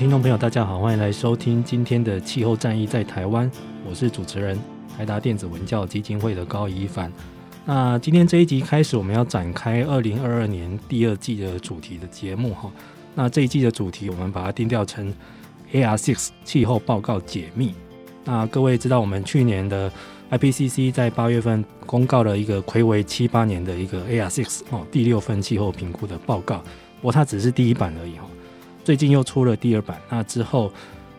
[0.00, 3.46] 听众朋友，大家好，欢迎来收听今天的《气候战役在台湾》，
[3.86, 4.58] 我是主持人
[4.96, 7.12] 台达电子文教基金会的高宜帆。
[7.66, 12.72] 那今天这一集开始，我们要展开二零二二年第二季的主题的节目哈。
[13.14, 15.14] 那这一季的主题，我们把它定调成
[15.70, 17.74] AR6 气候报告解密。
[18.24, 19.92] 那各位知道，我们去年的
[20.30, 26.64] IPCC 在八月份公告了一个睽违七八年的一个 AR6 哦第六份气候评估的报告，
[27.02, 28.24] 不过它只是第一版而已哈。
[28.84, 30.72] 最近又出了第二版，那之后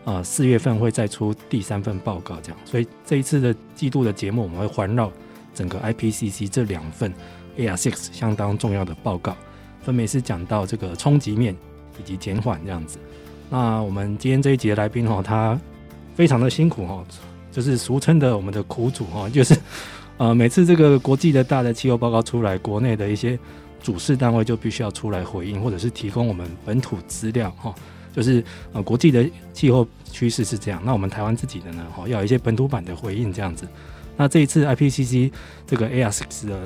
[0.04, 2.58] 呃四月份会再出第三份报告，这样。
[2.64, 5.10] 所以这一次的季度的节目，我们会环绕。
[5.54, 7.12] 整个 IPCC 这两份
[7.58, 9.36] AR6 相当重要的报告，
[9.82, 11.54] 分别是讲到这个冲击面
[12.00, 12.96] 以及减缓这样子。
[13.50, 15.60] 那我们今天这一集的来宾哈，他
[16.14, 17.04] 非常的辛苦哈，
[17.50, 19.54] 就是俗称的我们的苦主哈，就是
[20.16, 23.38] 呃每次这个国际的大的气候报告出来，国内的一些
[23.82, 27.74] 主事单位就必须要出来回应，或者是提供我们本土资料哈，
[28.14, 33.66] 就是呃国际的气候趋势是这样，那我们台湾自己的呢哈，要有一些本土版的回应这样子。
[34.16, 35.32] 那这一次 IPCC
[35.66, 36.60] 这个 AR6 的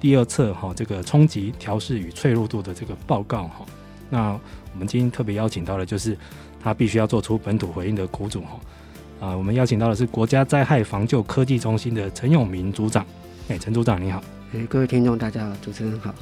[0.00, 3.66] 第二册哈，这个冲击调试与脆弱度的这个报告哈，
[4.10, 4.38] 那
[4.72, 6.16] 我们今天特别邀请到的就是
[6.62, 8.60] 他必须要做出本土回应的苦主哈
[9.20, 13.04] 啊，我们邀请到的是国家灾害防救科技中心的陈永明组长，
[13.48, 14.22] 哎，陈组长你好，
[14.54, 16.14] 哎，各位听众大家好，主持人好，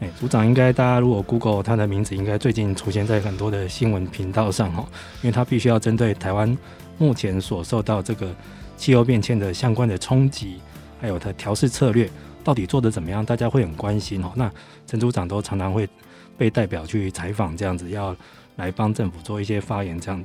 [0.00, 4.86] 哎，组长应该大家如果 Google 他的名字，应该最近出现在很多的新闻频道上哈，
[5.22, 6.56] 因为他必须要针对台湾
[6.98, 8.34] 目前所受到这个。
[8.76, 10.60] 气候变迁的相关的冲击，
[11.00, 12.08] 还有它调试策略
[12.44, 13.24] 到底做得怎么样？
[13.24, 14.30] 大家会很关心哦。
[14.36, 14.48] 那
[14.86, 15.88] 陈组长都常常会
[16.36, 18.14] 被代表去采访，这样子要
[18.54, 20.24] 来帮政府做一些发言，这样。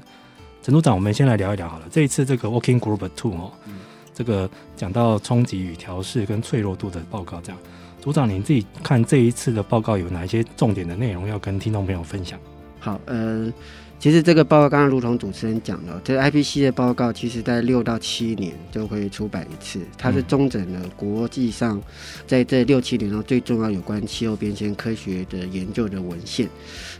[0.61, 1.87] 陈组长，我们先来聊一聊好了。
[1.89, 3.51] 这一次这个 Working Group Two 哦，
[4.13, 7.59] 这个讲到冲击与调试跟脆弱度的报告，这样。
[7.99, 12.39] 组长，您自己看这一次的报告有哪一些重点的内容要跟听众朋友分享？
[12.79, 13.51] 好，呃。
[14.03, 19.79] 其实这个报告刚刚如同主持人讲的，这个 IPCC 的报告，其实在六到七年就会出版一次。
[19.97, 21.81] 它是中整了国际上
[22.27, 26.49] 在这六七年中最重要有关气候变迁科学的研究的文献。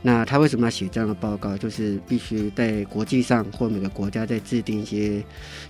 [0.01, 1.57] 那他为什么要写这样的报告？
[1.57, 5.21] 就是必须在国际上或每个国家在制定一些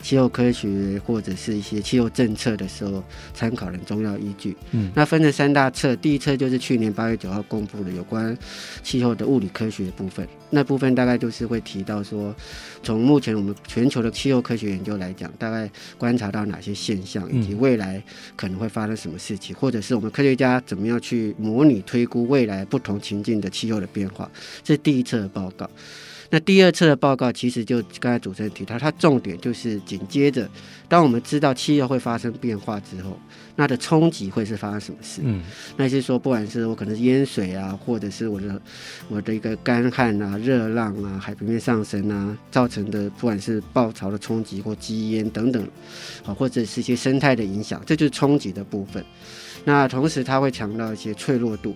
[0.03, 4.55] 气候科学或者是一些气候政策的时候参考的重要依据。
[4.69, 8.37] 嗯，那分成三大册，第一册就是去年八月九号公布的有关
[8.83, 10.27] 气候的物理科学部分。
[10.51, 12.35] 那部分大概就是会提到说，
[12.83, 18.03] 从目前我们全球的气候科学研究来讲，大概观察到哪些现象，以及未来
[18.35, 24.29] 可能会发生什么事情，或者是我们科学家怎么样去模拟推估未来不同情境的气候的变化。
[24.65, 25.69] 这是第一次的报告。
[26.29, 30.49] 那第二次的报告其实就刚才主持人提到，它重点就是紧接着，
[30.89, 33.17] 当我们知道气候会发生变化之后，
[33.55, 35.21] 那的冲击会是发生什么事？
[35.23, 35.43] 嗯，
[35.77, 38.61] 那些说不管是我可能是淹水啊，或者是我的
[39.09, 45.63] 我的一个干旱啊、热浪啊、海平面上升啊造成的，不管是暴潮的冲击或积淹等等，
[46.25, 49.03] 啊，或者是一些生态的影响，这就是冲击的部分。
[49.65, 51.75] 那同时它会强调一些脆弱度，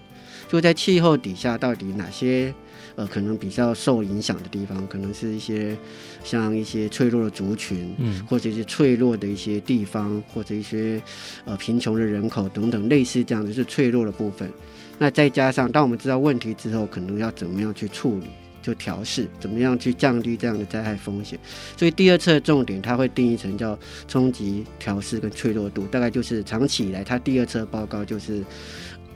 [0.50, 2.54] 就在气候底下到底哪些。
[2.98, 5.78] 呃，可能比较受影响的地方，可能是一些
[6.24, 11.00] 像一些脆弱的族群，嗯，或者一些脆弱的一些地方，或者一些
[11.46, 14.52] 呃贫穷的人口等等，类似这样的是脆弱的部分。
[14.98, 18.26] 那再加上，当我们知道问题之后，可能要怎么样去处理，
[18.64, 21.38] 就调试，怎么样去降低这样的灾害风险。
[21.78, 23.78] 所以第二册的重点，它会定义成叫
[24.08, 28.44] 冲击、调试跟脆弱度，大概就是长期以来，它第二册报告就是。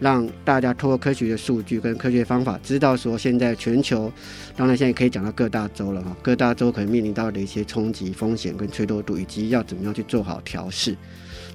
[0.01, 4.11] 让大家通过科学的数据跟科学方法，知道说现在全球，
[4.57, 10.97] 当然现在可以讲到各大洲了哈，各大洲可能面临到的一些冲击风险跟脆弱度，以及要怎么样去做好调试。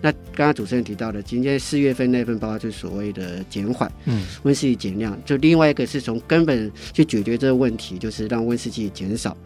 [0.02, 9.36] 那刚刚主持人提到的，今天四月份那份报告就是所谓的减缓，嗯，温室气减量，就另外一个是从根本去解决这个问题，就是让温室气减少。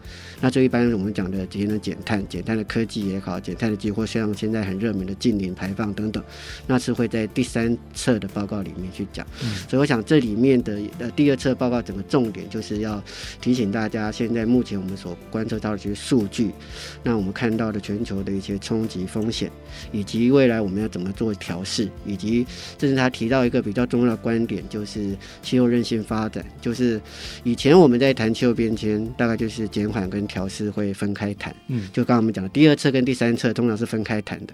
[0.43, 6.23] 那这一般我们讲的节能减碳、减碳的科技也好，减碳的机会，像现在很热门的近零排放等等，
[6.65, 9.25] 那是会在第三册的报告里面去讲。
[9.43, 13.01] 嗯，所以我想这里面的呃第二册报告整个重点就是要
[13.39, 16.51] 提醒大家，现在目前我们所观测到的这些数据，
[17.03, 19.51] 那我们看到的全球的一些冲击风险，
[19.91, 22.43] 以及未来我们要怎么做调试，以及
[22.75, 26.99] 这是他提到一个比较重要的观点，就是气候韧性发展，就是
[27.43, 34.53] 以前我们在谈气候变迁，大概就是减缓跟调试会分开谈，嗯，就刚刚我们讲的第二册跟第三册通常是分开谈的。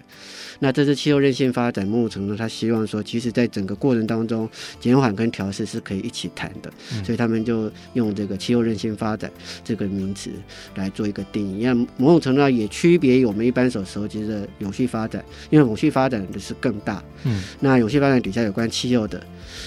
[0.60, 4.50] 那这次气候韧性发展目程呢，他希望说，其实在整个过程当中，
[4.82, 9.32] 减缓跟调试是可以一起谈的，嗯，所以他们就用这个气候韧性发展
[9.64, 10.32] 这个名词
[10.76, 11.64] 来做一个定义。
[11.64, 19.22] 那某种程度上也区别于我们一般所熟知的永续发展，因为永续发展的是更大，嗯，那永续发展底下有关气候的。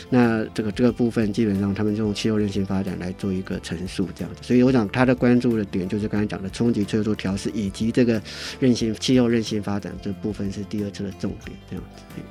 [0.09, 4.41] 那这个这个部分基本上他们就用气候韧性发展来做一个陈述，这样子。
[4.43, 8.21] 所以我想他的关注的点就是刚才讲的冲击、催促、调试，以及这个
[8.59, 12.23] 韧性气候韧性发展这部分是第二次的重点，这样子。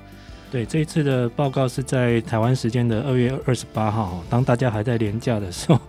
[0.52, 5.80] 对，这一次的报告是在台湾时间的二月二十八号，当大家还在连假的时候，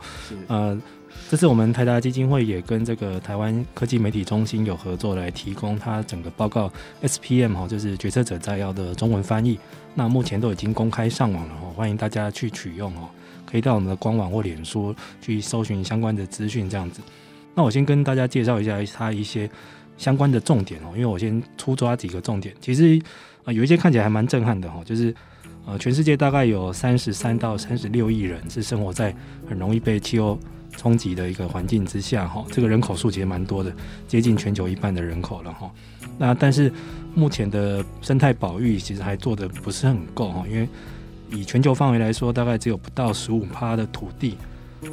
[0.48, 0.80] 呃。
[1.28, 6.72] 这次我们台达基金会也跟这个台湾科技媒体中心有合作，来提供它整个报告
[7.02, 9.58] SPM 哈，就是决策者摘要的中文翻译。
[9.94, 13.08] 那目前都已经公开上网了哈，欢迎大家去取用哦。
[13.44, 17.00] 可以到我们的官网或脸书去搜寻相关的资讯，这样子。
[17.54, 19.50] 那我先跟大家介绍一下它一些
[19.98, 22.54] 相关的重点哦，因为我先粗抓几个重点。
[22.60, 23.00] 其实
[23.44, 25.12] 啊，有一些看起来还蛮震撼的哈，就是
[25.66, 29.14] 呃，全世界大概有三十三到三十六亿人是生活在
[29.48, 30.38] 很容易被气候
[30.76, 33.72] 冲击的一个环境之下，哈，这个人口数其实蛮多的，
[34.08, 35.70] 接近全球一半的人口了，哈。
[36.16, 36.72] 那但是
[37.14, 40.68] 目前的生态保育其实还做得不是很够，哈，因为
[41.30, 44.36] 以全球范围来说，大概只有不到十五趴的土地，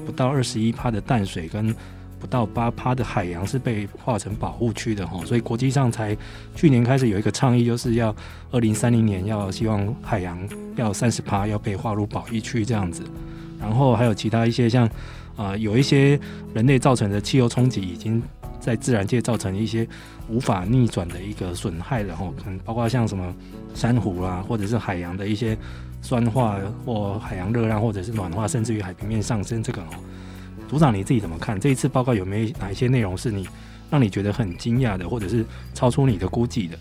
[0.06, 1.74] 不到二十一趴的淡水，跟
[2.20, 5.24] 不到八趴的海洋是被划成保护区的，哈。
[5.26, 6.18] 所以国际上才
[6.56, 8.14] 去年开始有一个倡议，就是要
[8.52, 10.38] 二零三零年要希望海洋
[10.76, 13.04] 要三十趴要被划入保育区这样子。
[13.60, 14.90] 然后还有其他一些像。
[15.38, 16.20] 啊、有一些
[16.54, 18.22] 人类造成的气候冲击，已经
[18.60, 19.88] 在自然界造成一些
[20.28, 23.34] 无法逆转的一个损害了哈，可能包括像什么
[23.76, 25.56] 珊瑚啊，或者是海洋的一些
[26.02, 29.88] 酸化或海洋热量，或者是暖化，甚至于海平面上升这个哦。
[30.68, 31.60] 组长你自己怎么看？
[31.60, 33.48] 这一次报告有没有哪一些内容是你
[33.92, 35.46] 让你觉得很惊讶的，或者是
[35.76, 36.76] 超出你的估计的？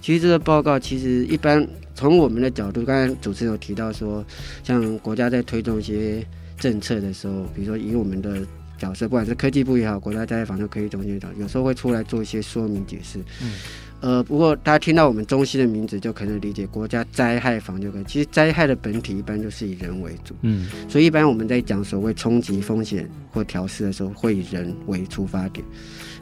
[0.00, 4.24] 其实这个报告其实一般从我们的角度，刚才主持人有提到说，
[4.64, 6.26] 像国家在推动一些。
[6.62, 8.46] 政策的时候，比如说以我们的
[8.78, 13.18] 角色，不管是科技部也好，国家灾害防救科技中心也好，有时候会出来做一些说明解释。
[13.42, 13.52] 嗯，
[14.00, 18.04] 呃，不过大家听到我们中心的名字，就可能理解国家灾害防救科技。
[18.06, 20.36] 其实灾害的本体一般就是以人为主。
[20.42, 25.66] 嗯，所以一般我们在讲所谓冲击风险或调试的时候，会以人为出发点。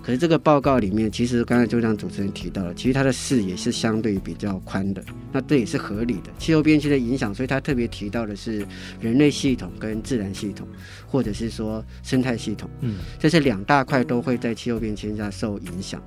[0.02, 6.30] 可是这个报告里面，其实刚才就像主持人提到了，其实它的视野是相对比较宽的，那这也是合理的。
[6.38, 8.66] 气候变迁的影响，所以他特别提到的是
[8.98, 10.66] 人类系统跟自然系统，
[11.06, 16.02] 或者是说生态系统，嗯，这是两大块都会在气候变迁下受影响。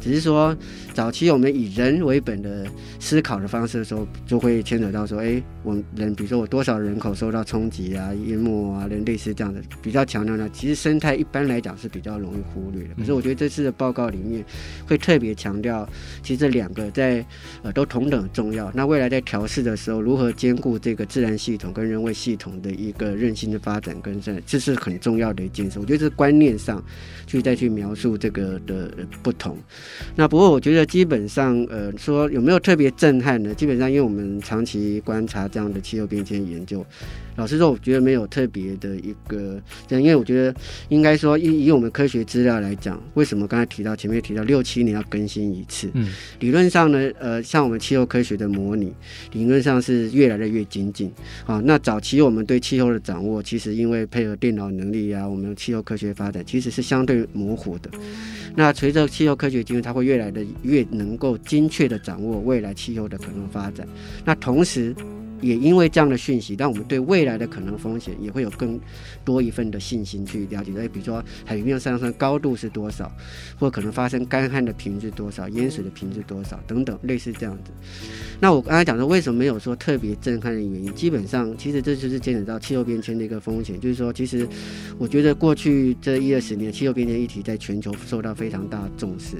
[0.00, 0.54] 只是说
[0.92, 2.66] 早期我们以人为本的
[2.98, 10.50] 思考的方式的时候，就会牵扯到说，哎，我们人，比如说我多少人口受到冲击啊、淹没啊，人类是这样的，比较强调呢。
[10.52, 12.94] 其实生态一般来讲是比较容易忽略的。
[12.98, 13.35] 可是我觉得。
[13.36, 14.44] 这次的报告里面
[14.86, 15.88] 会特别强调，
[16.22, 17.24] 其实这两个在
[17.62, 18.70] 呃都同等重要。
[18.74, 25.78] 那未来在调试的时候，如何兼顾这个自然系统跟人为系统的一个韧性的发展跟这，这是很重要的一件事。
[25.78, 26.82] 我觉得是观念上
[27.26, 28.90] 去再去描述这个的
[29.22, 29.58] 不同。
[30.14, 33.54] 那不过我觉得基本上呃说有没有特别震撼呢？
[33.54, 36.84] 基本上因为我们长期观察这样的气候变迁研究。
[37.36, 40.54] 老实说，我觉得没有特别的一个，这样，因为我觉得
[40.88, 45.90] 应该说，以以我们科学资料来讲，为什么刚才提到前面提到六七年要更新一次？
[45.94, 46.08] 嗯，
[46.40, 48.92] 理论上呢，呃，像我们气候科学的模拟，
[49.32, 51.12] 理论上是越来的越精进。
[51.44, 57.90] 啊，那早期我们对气候的掌握，其实因为配合电脑能力啊，我们气候科学发展其实是相对模糊的。
[58.54, 63.86] 那随着气候科学进入，它会越来的越能够精确的掌握未来气候的可能发展。
[64.24, 64.94] 那同时，
[65.40, 68.78] 也因为这样的讯息，让我们对未来的可能风险也会有更
[69.24, 70.72] 多一份的信心去了解。
[70.78, 73.10] 哎，比如说海平面上升高度是多少，
[73.58, 77.70] 或可能发生干旱的频率多少，淹水的频率多少等等，类似这样子。
[78.40, 84.46] 那我刚才讲的为什么没有说特别震撼的原因，基本上其实这就是牵扯到气候变迁的一个风险，就是说，其实
[84.98, 89.36] 我觉得过去这一二十年，气候变迁议题在全球受到非常大的重视，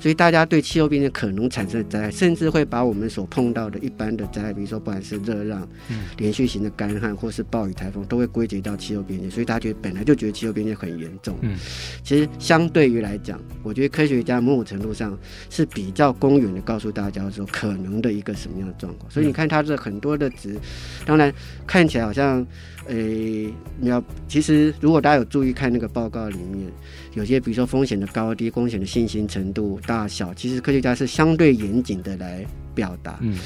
[0.00, 5.68] 所以大家对气候变迁可能产生的灾害，甚至会把我们所碰到的一般的灾害，比如说不管是热浪、
[6.16, 9.28] 连续型的干旱，或是暴雨、台风，都会归结到气候边界。
[9.30, 11.36] 所以大家觉得本来就觉得气候边界很严重。
[11.42, 11.56] 嗯，
[12.02, 15.18] 其实相对于来讲，我觉得科学家某种程度上
[15.48, 19.10] 是比较公允的告诉大家说可能的一个什么样的状况。
[19.10, 20.56] 所以你看它这很多的值，
[21.04, 21.32] 当然
[21.66, 22.46] 看起来好像，
[22.86, 26.70] 诶，你要其实如果大家有注意看那个报告里面，
[27.14, 32.44] 有些比如说风险的高低、风险的信心程度大小，其实科学家是相对严谨的来
[32.74, 33.18] 表达。
[33.20, 33.36] 嗯。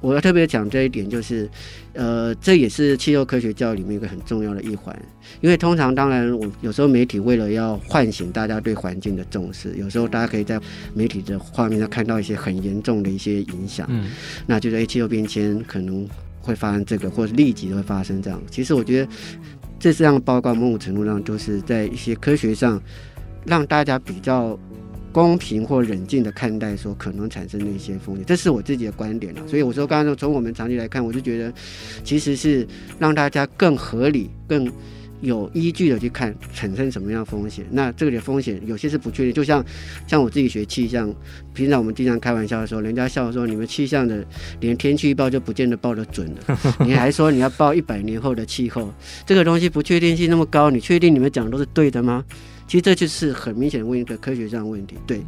[0.00, 1.48] 我要特别讲这一点，就是，
[1.92, 4.98] 呃，这也是气候科学教育里面一个很重要的一环。
[5.40, 10.58] 因为通常，当然，我有时候媒体为了要唤醒大家对环境的重视，有时候大家可以在
[10.94, 13.86] 媒体的画面上看到一些很严重的一些影响。
[13.90, 14.10] 嗯，
[14.46, 16.08] 那就是诶，气候变迁可能
[16.40, 18.40] 会发生这个，或者立即会发生这样。
[18.50, 19.12] 其实我觉得，
[19.78, 22.82] 这这样的报告某种程度上就是在一些科学上
[23.44, 24.58] 让大家比较。
[25.12, 29.46] 公平或冷静的看待说可能产生的一些风险，这是我自己的观点了。
[29.48, 31.52] 所以我说，刚刚从我们长期来看，我就觉得
[32.04, 32.66] 其实是
[32.98, 34.70] 让大家更合理、更
[35.20, 37.66] 有依据的去看产生什么样的风险。
[37.70, 39.64] 那这里的风险有些是不确定，就像
[40.06, 41.12] 像我自己学气象，
[41.52, 44.24] 平常我们经常开玩笑的时候，人家笑说你们气象的
[44.60, 48.90] 连天气预报就不见得报得准了， 你还说你要报一百年后的气候，
[49.26, 52.24] 这个东西不确定性那么高，你确定你们讲的都是对的吗？
[52.70, 54.94] 其实这就是很明显的问一个科学上的问题。
[55.04, 55.20] 对，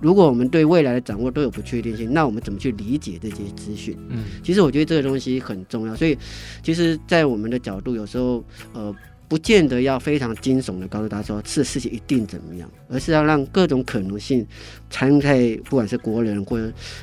[0.00, 3.94] 如果我们对未来的掌握都有不确定性，那我们怎么去理解这些资讯？
[4.08, 5.94] 嗯，其实我觉得这个东西很重要。
[5.94, 6.16] 所以，
[6.62, 8.42] 其实，在我们的角度，有时候，
[8.72, 8.96] 呃。
[9.34, 14.46] 不见得要非常惊悚的告诉大家说这事情一定怎么样，而是要让各种可能性
[14.88, 16.56] 参在不管是国人或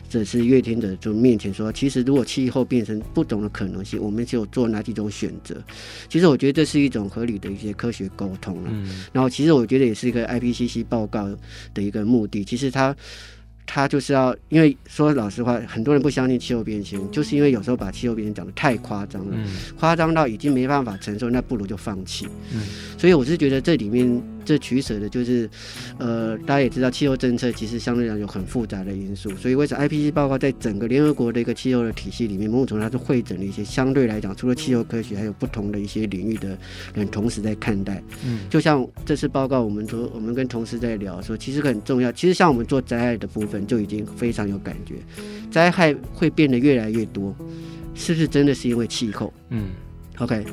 [0.09, 5.61] 者是阅听者就面前说，其实如果气候变成不同的可能性，我们就做哪几种选择。
[6.07, 8.69] 其实我觉得这是一种合理的一些科学沟通了。
[8.71, 9.03] 嗯。
[9.11, 11.27] 然后其实我觉得也是一个 IPCC 报告
[11.73, 12.45] 的一个目的。
[12.45, 12.95] 其实它。
[13.65, 19.37] 他就是要，因为说老实话，很多人不相信气候变迁，就是因为有时候把气候变迁讲得太夸张了，
[19.79, 22.27] 夸张到已经没办法承受，那不如就放弃。
[22.53, 22.61] 嗯，
[22.97, 24.21] 所以我是觉得这里面。
[24.43, 25.49] 这取舍的就是，
[25.97, 36.57] 呃，大家也知道，气候政策其实相对来讲有很复杂的因素，所以为什么 IPCC 报告在整个联合国的一个气候的体系里面，某种程度它是汇整了一些相对来讲，除了气候科学，还有不同的一些领域的
[36.93, 38.01] 人同时在看待。
[38.25, 42.11] 嗯，就像这次报告，我们说，我们跟同事在聊说，其实很重要。
[42.11, 44.95] 其实像我们做灾害的部分，就已经非常有感觉，
[45.49, 47.35] 灾害会变得越来越多，
[47.93, 49.33] 是不是真的是因为气候？
[49.49, 49.69] 嗯
[50.17, 50.43] ，OK。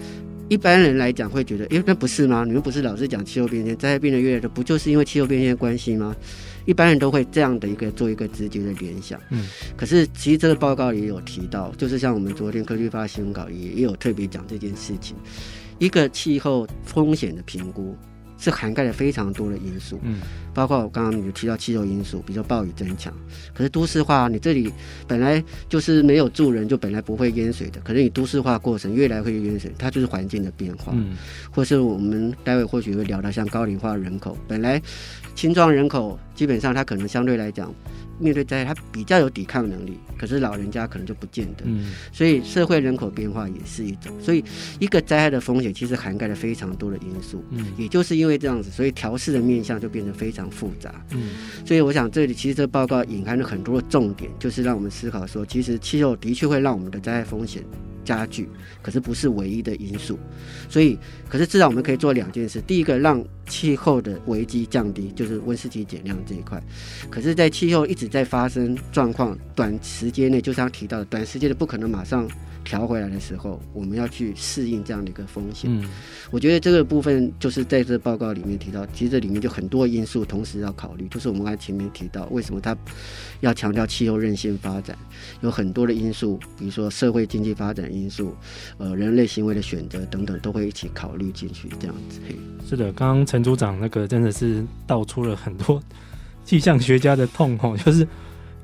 [0.48, 2.44] 一般人来讲会觉得，哎，那不是吗？
[2.46, 6.16] 你们不是老是讲气候变迁，灾害变得越来越多，不就是因为气候变迁的关系吗？
[6.64, 9.20] 一般人都会这样的一个做一个直接的联想。
[9.30, 15.16] 嗯，可是其实这个报告也有提到，就是像我们昨天科技发新闻稿也也有特别讲这件事情，
[15.78, 17.96] 一个气候风险的评估。
[18.38, 20.20] 是涵盖了非常多的因素，嗯，
[20.54, 23.12] 包括我刚刚有提到气候因素，比如说暴雨增强。
[23.52, 24.72] 可是都市化，你这里
[25.06, 27.80] 本来就是没有住人，就本来不会淹水的。
[27.80, 31.16] 可是你都市化过程越来会淹水，它就是环境的变化，嗯，
[31.50, 34.80] 或是我们待会或许会聊到像高龄化人口，本来
[35.34, 37.74] 青壮人口基本上它可能相对来讲。
[38.18, 41.64] 面对灾害，他比较有抵抗能力，可是老人家可能就不见得。
[41.64, 44.12] 嗯，所以社会人口变化也是一种。
[44.20, 44.44] 所以
[44.78, 47.44] 一个灾害的风险其实涵盖了非常多的因素。
[47.50, 50.94] 嗯，也就是因为这样子，所以调试的面向就变得非常复杂。
[51.10, 51.30] 嗯，
[51.64, 57.62] 所以我想这里其实这个报告隐含了很多的重点，就是让我们思考说，其实气候的确会让我们的灾害风险
[58.04, 58.48] 加剧，
[58.80, 60.18] 可是不是唯一的因素。
[60.68, 60.98] 所以，
[61.28, 66.62] 可是至少我们可以做两件事：第一个，让气候的危机降低，就是温室气减量这一块。
[67.10, 72.28] 可是，在气候一直在发生状况，短时间内，就像提到的，短时间内不可能马上
[72.64, 75.70] 调回来的时候，我们要去适应这样的一个风险。
[75.72, 75.88] 嗯，
[76.30, 82.76] 我觉得这个部分就是在这报告里面提到，其实这里面就很多因素同时要考虑，就是我们刚才前面提到，为什么他
[83.40, 84.96] 要强调气候韧性发展，
[85.40, 88.34] 有很多的因素，比如说社会经济发展因素，
[88.76, 91.68] 呃，人类行为的选择等等，都会一起考虑进去。
[91.80, 92.20] 这样子，
[92.68, 95.82] 是的，刚刚陈组长那个真的是道出了很多
[96.48, 98.08] 气象学家的痛吼， 就是。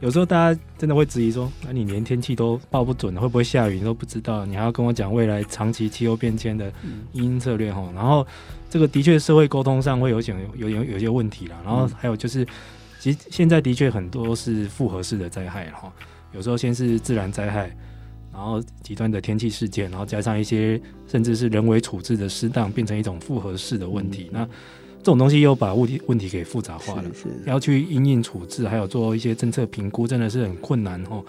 [0.00, 4.44] 有时候大家真的会质疑说：“那、啊、你连天气都报不准，会不会下雨你都不知道？
[4.44, 6.70] 你还要跟我讲未来长期气候变迁的
[7.12, 8.26] 因应策略？”吼，然后
[8.68, 11.56] 这个的确社会沟通上会有点有有有些问题啦。
[11.64, 12.46] 然后还有就是，
[13.00, 15.90] 其实现在的确很多是复合式的灾害哈。
[16.32, 17.74] 有时候先是自然灾害，
[18.30, 24.28] 然后极端的天气事件，然后加上一些甚至是人为处置的失当，变成一种复合式的问题。
[24.32, 24.48] 嗯、那
[25.04, 31.23] 这种东西又把问题问题给复杂化了，是是要去因应处置，还有做一些政策评估，真的是很困难哦。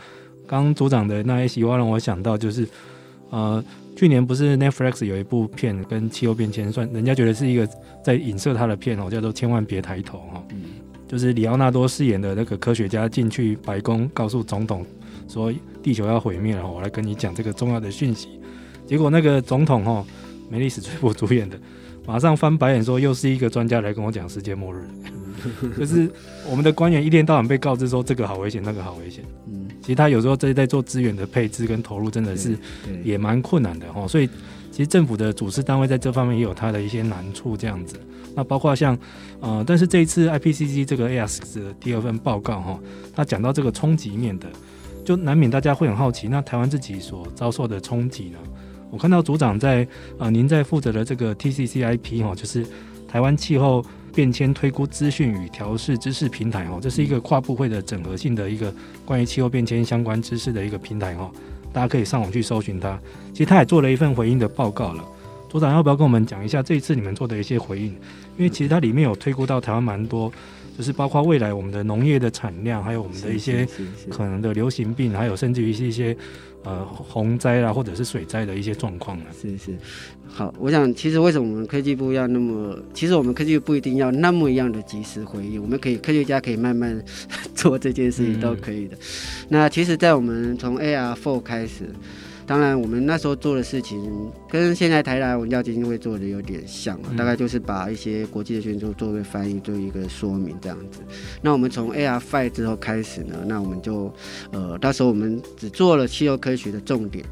[0.47, 2.65] 刚组长的那一席话让我想到，就是
[3.31, 3.61] 呃，
[3.93, 7.67] 去年不是 Netflix 有一部片跟气候变迁算，人家觉得是一个
[8.01, 10.61] 在影射他的片哦，叫做《千万别抬头》哈、哦，嗯、
[11.05, 14.85] 就是里奥纳多饰演的那个科学家进去白宫告诉总统。
[15.27, 15.51] 说
[15.81, 18.39] 地球要毁灭了，我来跟你讲这个重要的讯息。
[18.85, 20.05] 结果那个总统哈，
[20.49, 21.59] 梅丽史翠普主演的，
[22.05, 24.87] 马上翻白眼说，又是一个专家来跟我讲世界末日。
[25.77, 26.09] 就是
[26.49, 29.23] 我们的官员一天到晚被告知说这个好危险，那个好危险。
[29.47, 32.57] 嗯，其实他有时候在在做资源的配置跟投入，真的是
[33.03, 34.07] 也蛮困难的哈。
[34.07, 34.27] 所以
[34.71, 37.99] 其实政府的主事单位在这方面也有它的一些难处，这样子。
[38.35, 38.97] 那包括像
[39.39, 42.79] 呃，但是这一次 IPCC 这个 ASX 的第二份报告哈，
[43.13, 44.47] 他讲到这个冲击面的。
[45.03, 48.39] 就难免大家会很好奇，那台湾自己所遭受的冲击呢？
[48.91, 49.83] 我看到组长在
[50.17, 52.65] 啊、呃，您在负责的这个 TCCIP 哈，就是
[53.07, 58.73] 台湾气候变迁推估资讯与调试知识平台哈，这是一个跨部会的整合性的一个
[59.03, 61.29] 关于气候变迁相关知识的一个平台哈，
[61.73, 62.97] 大家可以上网去搜寻它。
[63.33, 65.03] 其实他也做了一份回应的报告了，
[65.49, 67.87] 组长要不要跟我们讲一下这一次你们做的一些回应？
[68.37, 70.31] 因为其实它里面有推估到台湾蛮多。
[70.77, 73.65] 就是包括未来我们的农业的产量，还有我们的一些
[74.09, 76.13] 可能的流行病，还有甚至于是一些
[76.65, 79.25] 呃洪灾啦，或者是水灾的一些状况啊。
[79.39, 79.71] 是是，
[80.27, 87.01] 好，我想其实为什么我们科技部要那么，其实我们科技部不一定要那么一样的及时回应，我们可以科学家可以慢慢
[87.55, 88.95] 做这件事情都可以的。
[88.95, 88.99] 嗯、
[89.49, 91.89] 那其实，在我们从 AR Four 开始。
[92.47, 101.01] 当然，我们那时候做的事情跟现在台达文教基金会做的有点像，大概就是把一些国际的讯息做一个翻译，做一个说明这样子。
[101.41, 104.13] 那我们从 AR Five 之后开始呢，那我们就
[104.51, 107.25] 呃，到时候我们只做了气候科学的重点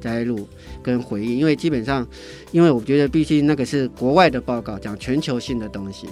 [0.00, 0.46] 摘录
[0.82, 2.06] 跟回应，因为基本上，
[2.52, 6.06] 因为我觉得毕竟那个是国外的报告，讲全球性的东西。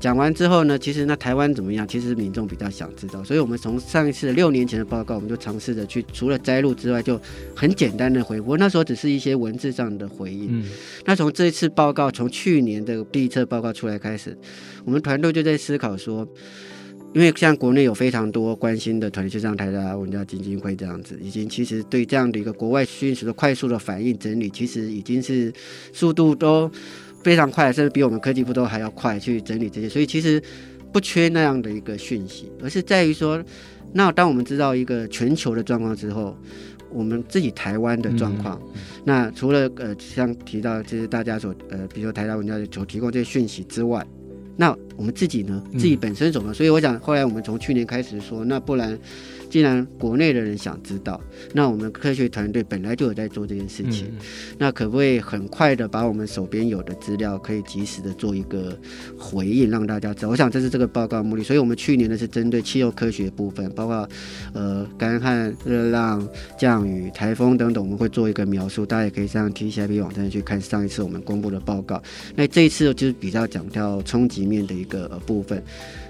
[0.00, 1.86] 讲完之后呢，其实那台湾怎么样？
[1.86, 7.20] 其实民众比较想知道，所以我们从上一次六年前的报告，我们就尝试着去除了摘录之外，就
[7.54, 8.56] 很简单的回复。
[8.56, 10.48] 那时候只是一些文字上的回应。
[10.50, 10.64] 嗯、
[11.04, 14.34] 那从这一次报告，从去年的第一次报告出来开始，
[14.86, 16.26] 我们团队就在思考说，
[17.12, 25.52] 因为像国内有非常多关心的团体，就像台达文教基金会这样子，已经其实对这样的一个国外讯息的快速的反应整理，其实已经是
[25.92, 26.70] 速度都。
[27.22, 30.42] 非常快，甚至比我们科技部都还要快去整理这些，所以其实
[30.92, 33.42] 不缺那样的一个讯息，而是在于说，
[33.92, 36.36] 那当我们知道一个全球的状况之后，
[36.90, 44.06] 我们自己台湾的状况，嗯、那除了呃像提到就是大家所呃，比如说台达文教所提供这些讯息之外，
[44.56, 46.52] 那我们自己呢，自己本身怎么？
[46.52, 48.98] 嗯、所以我想后来我们从去年开始说，那不然。
[49.50, 51.20] 既然国内的人想知道，
[51.52, 54.18] 那我们科学团队本来就有在做这件事情，嗯、
[54.56, 58.78] 那可不可以很快的把我们手边有的资料，可以及时的做一个
[59.18, 60.28] 回应，让大家知道？
[60.28, 61.42] 我想这是这个报告的目的。
[61.42, 64.08] 所以我们去年呢是针对气候科学部分，包括
[64.52, 68.86] 呃干旱、热浪、降雨、台风等等，我们会做一个描述。
[68.86, 72.00] 大家也可以上 TCCIP 网站去看上一次我们公布的报告。
[72.36, 75.60] 那这一次就是比较讲到冲击面的一个部分。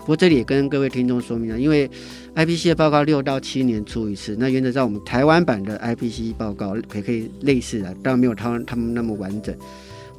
[0.00, 1.88] 不过这里也跟各位听众说明了，因为
[2.34, 9.54] IPC 的报告六到七年出一次，那原则上我们台湾版的 IPC 报告也可以类似的，当然没有他他们那么完整。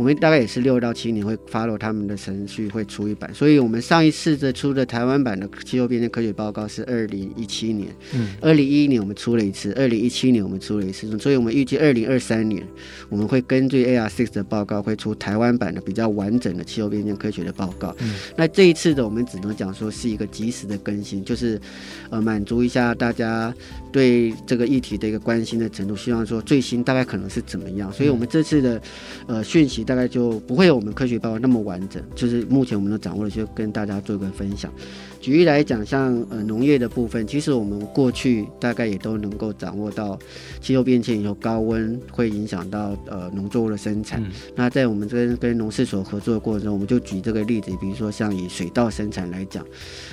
[0.02, 12.66] 我们大概也是六到七年会 follow 他们的程序，会出一版，所以我们上一次的出的台湾版的气候变迁科学报告是二零一七年，嗯，二零一一年我们出了一次，二零一七年我们出了一次，所以我们预计二零二三年
[13.10, 17.96] 我们会根据 AR Six 的报告会出台湾版的比较完整的气候变迁科学的报告。
[18.00, 21.62] 嗯，那这一次的我们只能讲说是一个及时的更新，就是
[22.10, 23.54] 呃满足一下大家
[23.92, 28.82] 对这个议题的一个关心的程度，希望说最新大概可能是怎么样，所以我们这次的
[29.28, 29.86] 呃讯息。
[29.92, 34.72] 大概就不会有我们科学报告那么完整，就是目前我们都掌握的，就跟大家做一个分享。
[35.20, 40.18] 举例来讲，像呃农业的部分，其实我们过去大概也都能够掌握到
[40.62, 44.24] 气候变迁以后高温会影响到呃农作物的生产。
[44.24, 49.66] 嗯、那在我们跟跟农事所合作的过程中，我们就举这个例子，比如说像以水稻生产来讲，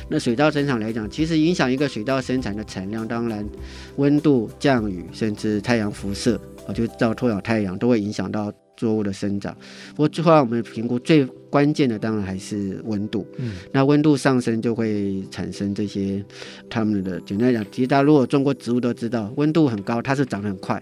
[0.09, 3.49] 那水稻生产来讲，其实影响一个水稻生产的产量，当然
[3.95, 8.53] 温度、降雨，甚至太阳辐射啊，就照脱氧太阳都会影响到。
[8.79, 9.53] 作物的生长，
[9.91, 13.27] 不过最后我们评估最关键的当然还是温度。
[13.37, 16.25] 嗯，那温度上升就会产生这些
[16.71, 20.81] 它们的，简单来讲，其实大家如果种过植物都知道，温度很高，它是长得很快，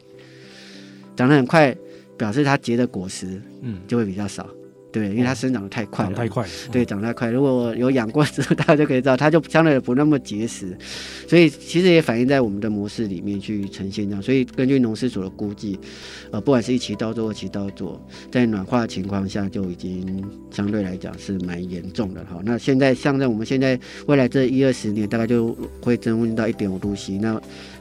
[1.17, 1.75] 长得很快，
[2.19, 4.47] 表示它结的果实嗯就会比较少。
[4.61, 4.66] 嗯
[4.97, 7.31] 对，因为它生长的太快了，太快，对，长太快。
[7.31, 10.75] 如果有养过之后， 大家就可以知道，它就相对的不那么结实，
[11.29, 14.23] 所以其实也反映在我们的模式里面去呈现这样。
[14.23, 15.79] 所以根据农事所的估计，
[16.31, 18.01] 呃，不管是一期稻作、二期稻作，
[18.33, 22.41] 在暖化的情况下就已经相对来讲是蛮严重的哈。
[22.43, 27.19] 那现在像在我们现在未来这一二十年，大概就会增温到一点五度 C。
[27.19, 27.39] 那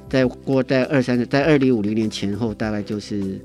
[0.09, 3.39] 再过在二三在二零五零年前后，大概就是。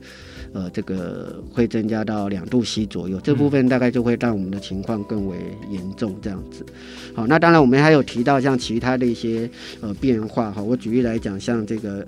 [0.53, 5.37] 呃，这个会增加到两度 C 左右，这部分大概就会让我们的情况更为
[5.71, 6.65] 严重，这样子。
[7.15, 9.49] 好，那当然我们还有提到像其他的一些
[9.81, 12.07] 呃变化哈，我举例来讲，像这个。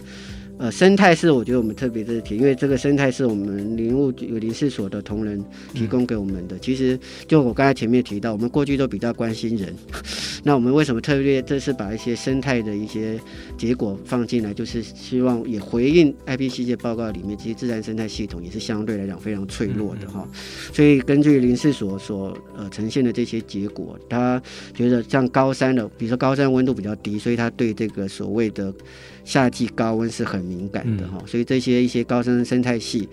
[0.58, 5.42] 呃，生态是我觉得我们特别的提，因为这个生态是我们林务有林试所的同仁
[5.74, 6.54] 提供给我们的。
[6.54, 9.74] 嗯、其实就我刚才前面提到，我们过去都比较关心人，
[10.44, 13.18] 那我们为什么特别这次把一些生态的一些
[13.58, 20.28] 结果放进来，就是希望也回应 IPCC 报告里面，其实自然生态系统也是相对来讲非常脆弱的哈。
[20.72, 24.40] 所以根据林试所所呃呈现的这些结果，他
[24.74, 28.72] 觉得像高山的，比如说高山温度比较低，所以他对这个所谓的。
[29.24, 33.08] 夏季高温是很敏感的哈，嗯、所以这些一些高山生态系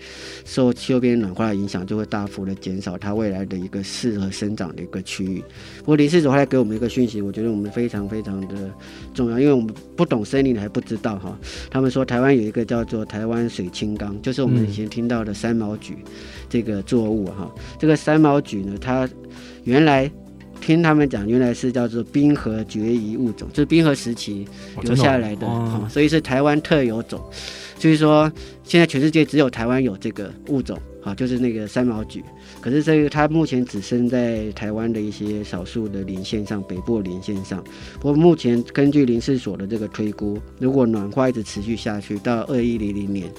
[0.45, 5.43] 受气候变暖化的影响，就会大幅的减少它未来的一个适合生长的一个区域。
[5.79, 8.73] 不过林试所还给我们一个讯息，我觉得我们非常非常的
[9.13, 11.37] 重要，因为我们不懂森林还不知道哈。
[11.69, 15.97] 他们说台湾有一个叫做台湾水青冈，就是我们以前听到的三毛菊
[16.49, 17.49] 这个作物哈。
[17.77, 19.07] 这个三毛菊呢，它
[19.63, 20.11] 原来。
[20.61, 24.47] 听他们讲，原来是叫做冰河绝移物种，就是冰河时期
[24.81, 27.19] 留下来的，哦哦、所以是台湾特有种。
[27.79, 28.31] 所以说，
[28.63, 32.21] 现在全世界只有台湾有这个物种，啊，就是那个三毛菊。
[32.59, 37.63] 可是这个它目前只生在台湾的一些少数的林线上，北部林线上。
[38.01, 43.31] 不过目前根据林试所的这个推估，如果暖化一直持续下去，到二一零零年，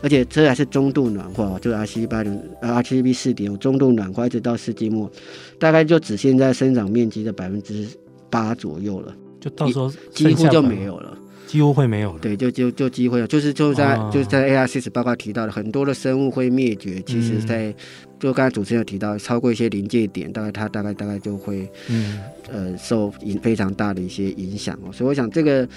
[0.00, 5.10] 而且这还是中度暖化，就 RCP 八零，RCP 四点五，中度暖化一直到世纪末，
[5.58, 7.84] 大概就只现在生长面积的百分之
[8.30, 11.18] 八左右了，就到时候几乎就没有了。
[11.48, 17.74] 几乎会没有，对，就就就机会了，就是就在、哦、就是在 ARCS 报告提到的很多的生物会灭绝，其实在、嗯、
[18.20, 22.20] 就刚才主持人有提到，超过一些临界点，大概它大概大概就会嗯。
[22.50, 25.68] 呃受影非常大的一些影响哦，所以我想这个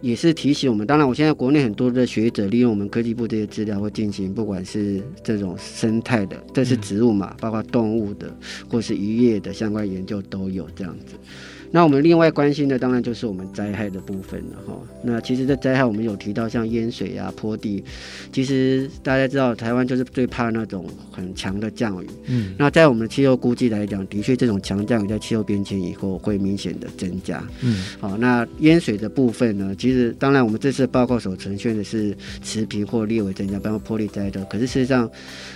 [0.00, 8.32] 也是提醒我们，当然我现在国内很多的学者利用我们科技部这些资料，会进行不管是这种生态的，这是植物嘛，嗯、包括动物的
[8.68, 11.16] 或是渔业的相关研究都有这样子。
[11.70, 14.74] 那我们另外关心的当然就是我们灾害的部分了哈。
[15.02, 17.82] 那其实这灾害我们有提到像淹水啊、坡地，
[18.32, 22.06] 其实大家知道台湾就是最怕那种很强的降雨。
[22.26, 22.54] 嗯。
[22.58, 27.42] 那在我们的气候估计来讲，的确这种强降雨在气候变迁以后会明显的增加。
[27.62, 27.84] 嗯。
[28.00, 29.74] 好，那淹水的部分呢？
[29.78, 34.44] 其实当然我们这次报告所呈现的是持平或略微增加，包括坡地灾的。
[34.46, 35.10] 可是事实上，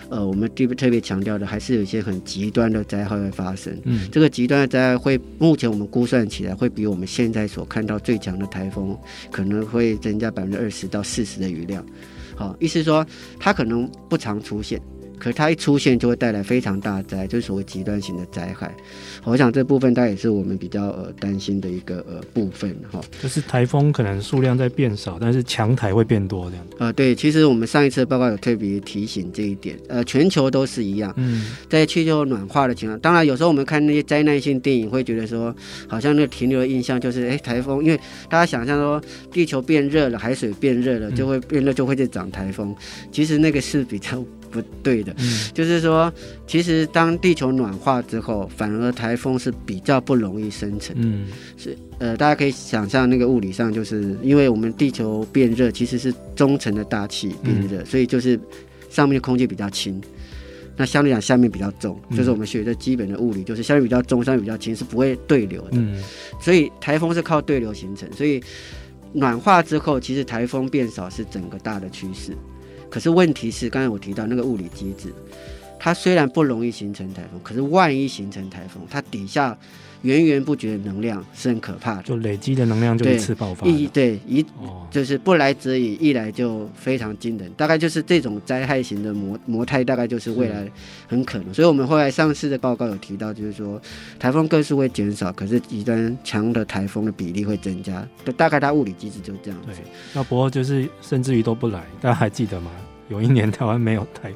[0.09, 3.77] 呃，我们特别特别强调的还是有一些很极端的灾害会发生。
[3.83, 4.09] 嗯。
[4.13, 6.05] 这个极端的灾害会，目前我们估。
[6.05, 8.95] 算起来会比我们现在所看到最强的台风
[9.33, 11.83] 可能会增加百分之二十到四十的雨量，
[12.37, 13.05] 好，意思说
[13.41, 14.79] 它可能不常出现。
[15.25, 18.71] 可是它一出现就会带来非常大灾，就是所谓极端型的灾害。
[19.25, 23.01] 我想这部分它也是我们比较呃担心的一个呃部分哈。
[23.23, 26.67] 就是台风可能数量在变少，但是强台会变多这样。
[26.79, 31.11] 呃，对，其实我们上一次报告有特别提醒这一点，呃，全球都是一样。
[31.17, 35.57] 嗯，在气候暖化的情况，当然有时候我们看那些灾难性电影，会觉得说
[35.89, 37.97] 好像那个停留的印象就是，哎，台风，因为
[38.29, 39.01] 大家想象说
[39.33, 42.69] 地球变热了，海水变热了，就会变热，就会在长台风。
[42.73, 42.77] 嗯、
[43.11, 44.23] 其实那个是比较。
[44.55, 46.13] 不对的，嗯、就是说，
[46.47, 50.95] 其实当地球暖化之后，反而台风是比较不容易生成。
[50.97, 58.39] 嗯，是呃，大家可以想象那个物理上，就是因为我们地球变热，其实是中层的大气变热，嗯、所以就是
[58.89, 60.01] 上面的空气比较轻，
[60.77, 65.71] 那相对讲下面比较重，嗯、就是我们学的基本的物理，就是下面比较重，上面比较轻，是不会对流的。
[65.73, 66.01] 嗯，
[66.41, 68.41] 所以台风是靠对流形成，所以
[69.13, 72.33] 暖化之后，其实台风变少是整个大的趋势。
[72.95, 75.13] 可是问题是，刚才我提到那个物理机制，
[75.81, 79.59] 它虽然不容易形成台风，可是万一形成台风，它底下
[80.05, 83.67] 源源不绝的能量是很可怕的，就累积的能量就一次爆发。
[83.67, 84.45] 一对一，
[84.91, 87.51] 就是不来则已，一来就非常惊人。
[87.57, 90.71] 大概就是这种灾害型的模模态，大概就是未来
[91.09, 91.53] 很可能。
[91.53, 93.81] 所以我们后来上次的报告有提到，就是说
[94.19, 98.07] 台风个数会减少，可是极端强的台风的比例会增加。
[98.37, 99.69] 大概它物理机制就这样子。
[99.69, 99.77] 对，
[100.13, 102.71] 那不过就是甚至于都不来，大家还记得吗？
[103.09, 104.33] 有一年台湾没有台，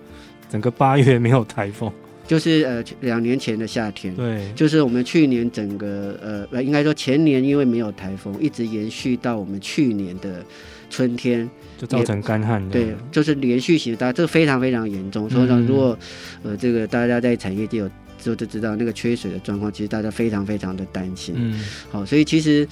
[0.50, 1.90] 整个八月没有台风，
[2.28, 10.44] 就是呃两年前的夏天，对，就是我们去年整个呃应该说前年因为没有台风，一直延续到我们去年的
[10.90, 15.28] 春天，就造成干旱，对，就是连续性，大家这个非常非常严重。
[15.28, 15.98] 所以说如果
[16.42, 21.34] 呃这个大家在产业界有之后就知道那个缺水的状况，其实大家非常非常的担心。
[21.38, 22.68] 嗯，好，所以其实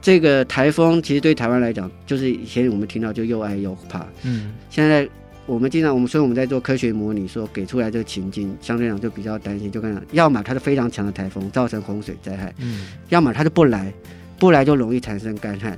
[0.00, 4.06] 这个台风其实对台湾来讲，就是以前我们听到就又爱又怕。
[4.24, 5.08] 嗯，现在
[5.48, 13.90] 我们经常我们所以我们在做科学模拟，说给出来这个情境，相对来讲就比较担心，就跟讲，要么它是非常强的台风造成洪水灾害，嗯，要么它就不来，
[14.38, 15.76] 不来就容易产生干旱。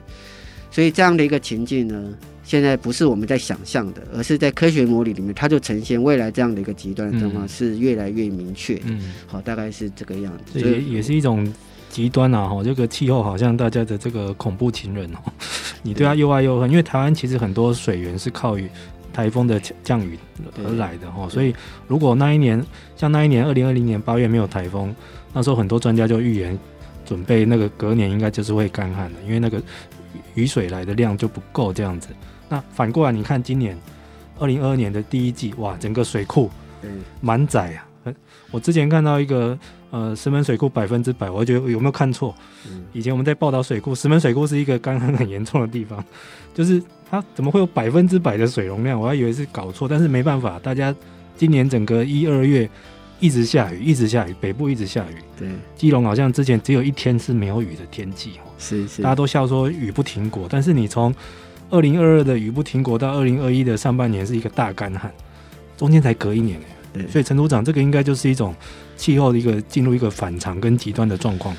[0.73, 8.81] 所以这样的一个情境呢，现在不是我们在想象的，而是在科学模拟里面，它就呈现未来这样的一个极端的状况是越来越明确。
[8.85, 10.61] 嗯，好，大概是这个样子。
[10.61, 11.53] 这也也是一种
[11.89, 12.49] 极端啊！
[12.49, 15.33] 哈，这个气候好像大家的这个恐怖情人哦，
[15.83, 16.69] 你对他又爱又恨。
[16.69, 18.69] 因为台湾其实很多水源是靠雨
[19.13, 20.19] 台风的降雨
[20.65, 21.55] 而来的哈，所以
[21.87, 22.65] 如果那一年
[22.97, 24.95] 像那一年二零二零年八月没有台风，
[25.33, 26.59] 那时候很多专家就预言
[27.05, 29.63] 准备那个隔年应该就是会干旱的，因为那个。
[30.35, 32.09] 雨水来的量就不够这样子，
[32.49, 33.77] 那反过来你看今年
[34.39, 36.49] 二零二二年的第一季，哇，整个水库
[37.21, 38.15] 满载啊！
[38.53, 39.59] 我之前看到一个
[39.91, 42.35] 呃石门水库百分之百，我觉得有没有看错？
[42.93, 46.03] 以前我们在报道水库，石门水库是一个干旱很严重的地方，
[46.55, 49.01] 就是它怎么会有百分之百的水容量？
[49.01, 50.95] 我还以为是搞错，但是没办法，大家
[51.37, 52.69] 今年整个一二月
[53.19, 55.17] 一直下雨，一直下雨，北部一直下雨。
[55.39, 58.33] 对，基隆好像之前只有一天是没有雨的天气。
[58.59, 61.15] 是是，大家都笑说雨不停果，但是你从
[61.71, 65.11] 二零二二的雨不停果到二零二一的上半年是一个大干旱，
[65.77, 66.61] 中间才隔一年。
[66.93, 68.55] 对，所以陈组长，这个应该就是一种
[68.97, 71.55] 气候的一个进入一个反常跟极端的状况。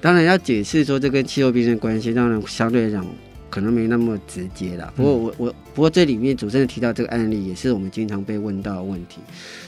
[0.00, 3.06] 当然要解释说这跟气候变迁关系，当然相对来讲
[3.48, 4.92] 可能没那么直接啦。
[4.94, 9.20] 不过我我不过这里面主持人提到这个案例，也是我们经常被问到的问题。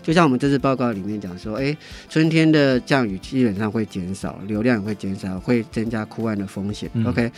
[0.03, 1.75] 就像我们这次报告里面讲说，哎，
[2.11, 6.91] 春天的降雨基本上会减少，流量也会减少，会增加枯旱的风险。
[6.93, 7.33] 嗯、OK，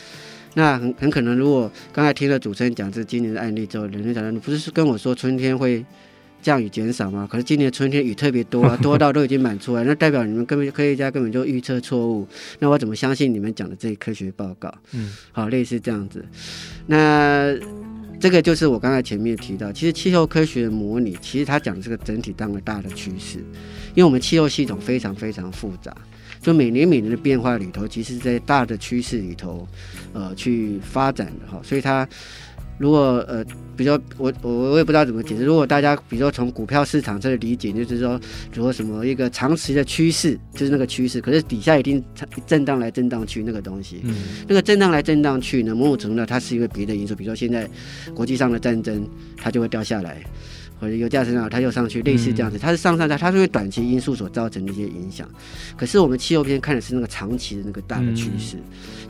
[0.55, 5.85] 那很很可能，如果刚才听了主持人讲这今年的案例之后，人家讲，你不是跟我说春天会
[6.43, 7.27] 降雨减少嘛？
[7.31, 12.27] 可是今年春天雨特别多啊， 多到都已经满出来，那代表你们根本科学家根本就预测错误。
[12.59, 14.73] 那我怎么相信你们讲的这些科学报告？
[14.93, 16.25] 嗯，好，类似这样子，
[16.87, 17.57] 那。
[18.21, 23.39] 这个就是我刚才前面提到，其实气候科学的模拟，其实它讲的是个整体当个大的趋势，
[23.95, 25.97] 因为我们气候系统非常非常复杂，
[26.43, 29.69] 就每年每年的变化里头，其实在大的趋势里头，
[30.13, 32.09] 呃，去发展的哈，所以它。
[32.79, 33.45] 如果呃，
[33.77, 35.45] 比如说我我我也不知道怎么解释。
[35.45, 38.19] 如果大家比如说从股票市场这里理解，就是说，
[38.55, 42.03] 如果什么一个长期的趋势，就是那个趋势，可是底下一定
[42.47, 44.15] 震荡来震荡去那个东西，嗯，
[44.47, 47.69] 那个震荡来震荡去呢，某种程度呢，它是一个别的因素，比如说现在
[48.15, 49.05] 国际上的战争，
[49.37, 50.23] 它就会掉下来，
[50.81, 55.29] 或者油价上涨，它又上去，类似这样子，它是上上下，它是因为短期因素所造成的一些影响。
[55.77, 58.57] 可是我们气候片看的是那个长期的那个大的趋势，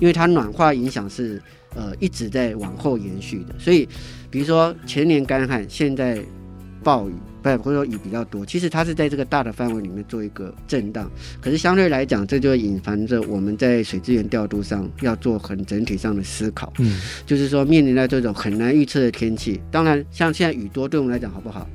[0.00, 1.38] 因为它暖化影响是。
[1.74, 3.88] 呃，一直在往后延续的，所以，
[4.30, 6.18] 比如说前年干旱，现在
[6.82, 11.10] 暴雨，不或者说雨比较多，其实它是在这个大的范围里面做一个震荡。
[11.40, 16.72] 可是相对来讲，这就会隐含着我们在水资源调度上要做很整体上的思考。
[16.78, 21.68] 嗯，就是说面临到这种很难预测的天气，当然像现在雨多，对我们来讲好不好？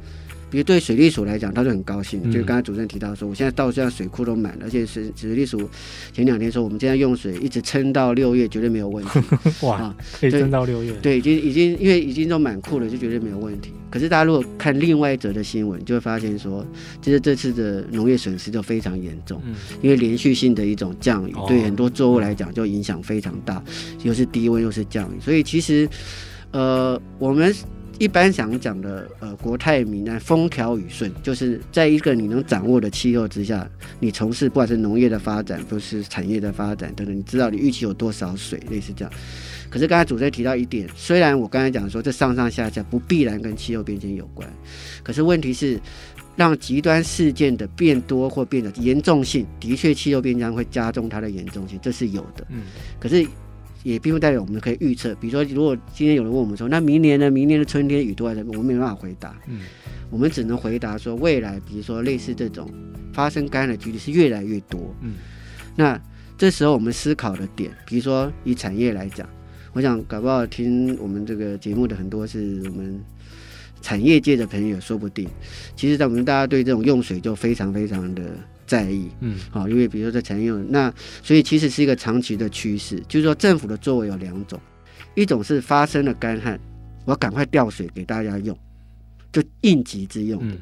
[0.53, 2.21] 比如对水利署来讲，他就很高兴。
[2.23, 5.67] 嗯、就是刚才主任提到说，我现在到现在水库都满了，而且水水利署
[6.13, 9.19] 前两天说，我们现在用水一直撑到六月，绝对没有问题。
[9.65, 10.93] 哇，啊、可以撑到六月？
[11.01, 13.73] 对，已经已经因为已经都满库了，就绝对没有问题。
[13.89, 16.63] 可是大家如果看另外一则的新闻，就会发现说，
[17.01, 23.63] 其实这次的农业损失就非常严重，嗯、因为连续性的一种降雨，对很多作物来讲就影响非常大，
[24.03, 25.89] 又是低温又是降雨，所以其实
[26.51, 27.51] 呃我们。
[27.99, 39.13] 一般想讲的，呃，国泰民安、风调雨顺，就是在一个你能掌握的气候之下，你从事不管是农业的发展，或是产业的发展等等，你知道你预期有多少水，类似这样。
[39.69, 44.47] 可是刚才主持人提到一点，虽然我刚才讲说这上上下下不必然跟气候变迁有关，
[45.03, 45.79] 可是问题是，
[46.35, 52.45] 让极端事件的变多或变得严重性，的确气候变迁会加重它的严重性，这是有的。
[52.49, 52.63] 嗯，
[52.99, 53.25] 可是。
[53.83, 57.29] 也并不代表我们可以预测，比如说，如果今天有人问我们说，那明年呢？
[57.29, 58.43] 明年的春天雨多还是？
[58.45, 59.35] 我们没办法回答。
[59.47, 59.61] 嗯，
[60.09, 62.69] 我们只能回答说，未来比如说类似这种
[63.13, 64.95] 发生干旱的几率是越来越多。
[65.01, 65.15] 嗯，
[65.75, 66.01] 那
[66.37, 69.27] 这时候我们思考的点，比如说以产业来讲，
[69.73, 72.99] 我想搞不好听我们这个节目的很多是我们
[73.81, 75.27] 产业界的朋友，说不定，
[75.75, 78.23] 其实在我们大家对这种用水就非常非常的。
[78.65, 84.59] 在意，嗯，好，因为比如说在产业用，那所以其实是一个长期的趋势，就是说政府的作为有两种，
[85.15, 86.59] 一种是发生了干旱，
[87.05, 88.57] 我要赶快调水给大家用，
[89.31, 90.59] 就应急之用的，嗯，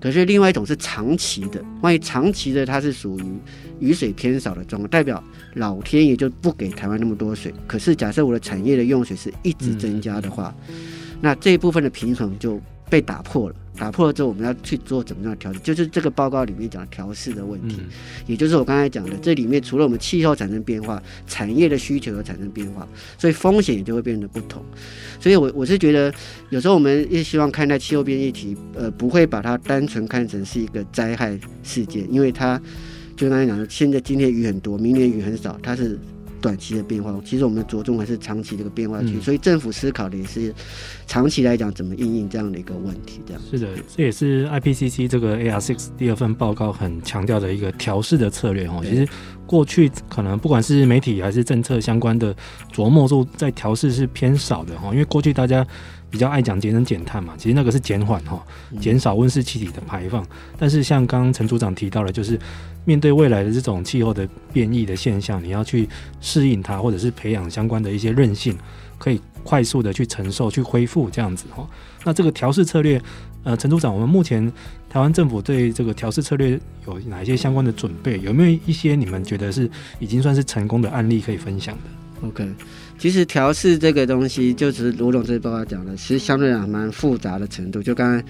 [0.00, 3.24] 可是另外一种是长期的，万一长期的它是属于
[3.80, 5.22] 雨水偏少的状况，代表
[5.54, 10.74] 老天爷就不给台湾那么多水，可是假设我的产业的用水是一直增加的话，嗯，
[11.20, 13.56] 那这一部分的平衡就被打破了。
[13.76, 15.62] 打破了之后，我们要去做怎么样的调整？
[15.62, 17.88] 就是这个报告里面讲调试的问题，嗯、
[18.26, 24.62] 也就是我刚才讲的，这里面除了我们气候产生变化，产业的需求又产生变化，所以风险也就会变得不同。
[25.18, 26.12] 所以我我是觉得，
[26.50, 32.60] 有时候我们也希望看待气候变议题，呃，不会把它单纯看成是一个灾害事件，因为它
[33.16, 35.98] 就刚才讲的，现在今天雨很多，明年雨很少，它是。
[36.42, 40.52] 短期的变化，其实我们着重还是长期这个变化所以政府思考的也是
[41.06, 43.22] 长期来讲怎么应应这样的一个问题。
[43.24, 48.82] 这样是的，这也是 IPCC 这个 AR6 第二份报告很强调的一个调试的策略哦。
[48.82, 49.08] 其实
[49.46, 52.34] 过去可能不管是媒体还是政策相关的
[52.72, 55.64] 琢磨度在调试是偏少的哈，因为过去大家
[56.10, 58.44] 比较爱讲节能减碳嘛，其实那个是减缓哈，
[58.80, 60.22] 减少温室气体的排放。
[60.24, 60.26] 嗯、
[60.58, 62.38] 但是像刚刚陈组长提到的，就是。
[62.84, 65.88] 面对未来的这种气候的变异的现象，你要去
[66.20, 68.56] 适应它，或者是培养相关的一些韧性，
[68.98, 71.68] 可以快速的去承受、去恢复这样子哈。
[72.04, 73.00] 那这个调适策略，
[73.44, 74.52] 呃，陈组长，我们目前
[74.88, 78.18] 台湾政府对这个调适策略有哪一些相关的准备？
[78.20, 82.48] 有没有一些你们觉得是已经算是成功的案例可以分享的？OK。
[83.02, 87.82] 其实调试这个东西，就是卢总这报告讲的，其实相对来讲蛮复杂的程度。
[87.82, 88.24] 就刚才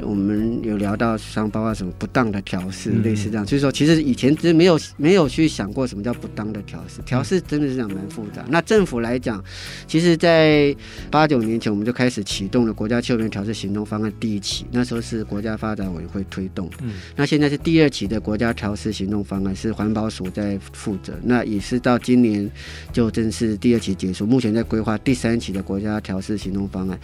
[0.00, 3.46] 我们有聊到，像包括什么不当的调适，类似这样。
[3.46, 7.00] 就是说，其实以前只是没有没有去想过什么叫不当的调试。
[7.06, 8.44] 调试真的是讲蛮复杂。
[8.50, 9.42] 那政府来讲，
[9.86, 10.76] 其实在
[11.10, 16.68] 八九年前我们就开始启动了国家气候变调试行动方案第一期，那时候是国家发展委员会推动。
[16.82, 16.92] 嗯。
[17.16, 21.18] 那现在是第二期的国家调试行动方案，是环保署在负责。
[21.22, 22.50] 那也是到今年
[22.92, 24.09] 就正式第二期结。
[24.26, 26.98] 目前在规划第三期的国家调试行动方案，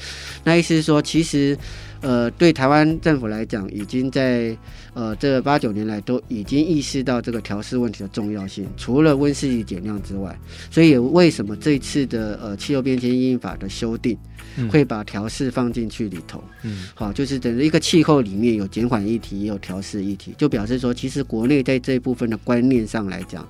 [0.44, 1.56] 那意思是说，其实，
[2.06, 4.56] 呃，对台湾政府来讲，已经在
[4.94, 8.64] 呃这八九年来都已经意识到这个调试问题的重要性。
[8.76, 10.38] 除了温室气减量之外，
[10.70, 14.16] 所以为什么这次的呃气候变迁因应法的修订？
[14.70, 23.46] 会把调试放进去里头，嗯，好，就是等于一个气候里面有减缓议题，也有调试议题，就表示说，其实国内在这一部分的观念上来讲，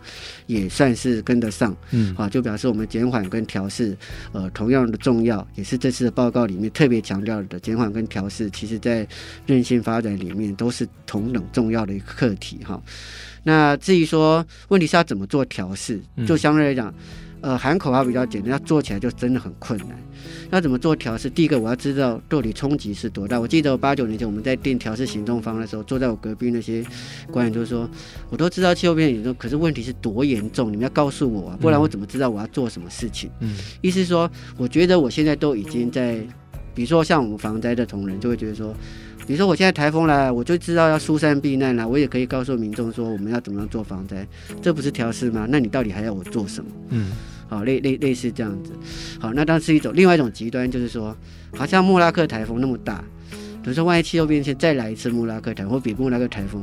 [0.46, 3.96] 也算是跟得上，嗯，好，就表示我们减缓跟调试，
[4.32, 9.06] 呃，同样的重要，也是这次的报告里面特别强调的，减缓跟调适，其实在
[9.46, 12.80] 韧性发展里面都是同等重要的一个课题，哈。
[13.42, 16.94] 那至于说问题是要怎么做调试，就相对来讲。
[17.42, 19.88] 呃，喊口号比较简单，要做起来就真的很困难。
[20.50, 21.30] 要怎么做调试？
[21.30, 23.38] 第一个我要知道到底冲击是多大。
[23.38, 26.84] 我记得我八九年前我们在定调试行动方的时候，坐在我隔壁那些
[27.30, 27.88] 官员就说，
[28.30, 30.72] 我都知道气候变化严重，可是问题是多严重？
[30.72, 33.30] 你们要告诉我啊，不然我怎么知道我要做什么事情？
[33.40, 36.26] 嗯，意思是说，我觉得我现在都已经在，
[36.76, 38.72] 比如说像我们防灾的同仁就会觉得说。
[39.26, 41.88] 比如说，我现在台风来，我就知道要疏散避难了。
[41.88, 44.24] 我也可以告诉民众说，我们要怎么样做防灾，
[44.62, 45.48] 这不是调试吗？
[45.50, 46.70] 那你到底还要我做什么？
[46.90, 47.10] 嗯，
[47.48, 48.70] 好，类类类似这样子。
[49.18, 51.16] 好，那当然是一种另外一种极端，就是说，
[51.56, 56.62] 好像莫拉克台风那么大，比如说万一气候变迁再来一次莫拉克台风，或比莫拉克台风，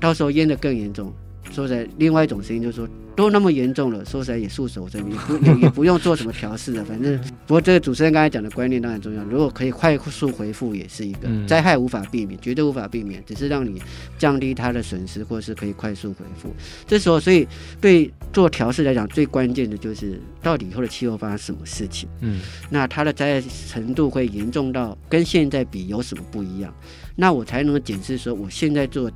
[0.00, 1.12] 到时候淹得更严重。
[1.50, 6.84] 说实在，另外一种声音就是说，都那么严重了，说实在也束手无策，也不也也不用做什么调试了。
[6.84, 9.22] 反正，不过这个主持人刚才讲的观念当然重要。
[9.24, 13.82] 如果可以快速回复，也是一个灾害无法避免，绝对无法避免，只是让你
[14.16, 16.54] 降低它的损失，或是可以快速回复。
[16.86, 17.46] 这时候，所以
[17.80, 22.08] 对做调试来讲，最关键的就是到底以后的气候发生什么事情。
[22.20, 26.72] 嗯，那它的灾害程度会严重到跟现在比有什么不一样？
[27.16, 29.10] 那我才能检视说，我现在做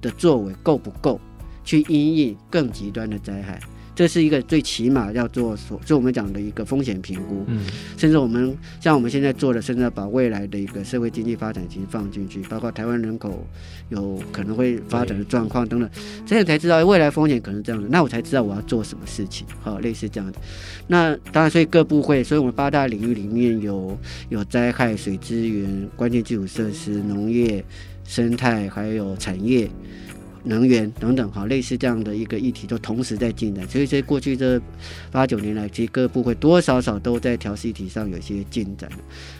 [0.00, 1.20] 的作为够不够？
[1.64, 3.60] 去因应更极端的灾害，
[3.94, 7.44] 这是一个最起码要做所，就我们讲的一个风险评估。
[7.48, 7.66] 嗯，
[7.98, 13.46] 甚至我们像我们现在做的，甚至要把未来的一个社会经济发展其实放进去，包括台湾人口
[13.90, 15.90] 有可能会发展的状况等等，
[16.24, 19.46] 这样才知道未来风险可能这样的，那我才知道我要做什么事情。
[19.60, 20.38] 好，类似这样的。
[20.86, 23.98] 那当然，所以各部会，所以我们八大领域里面有
[24.30, 27.62] 有灾害、水资源、关键基础设施、农业、
[28.04, 29.68] 生态，还有产业。
[30.42, 33.68] 能源等等，哈，类似这样的一个议题，都同时在进展。
[33.68, 34.60] 所以，在过去这
[35.10, 38.90] 八九年来，其实各部会多多少少都在调适议题上有一些进展。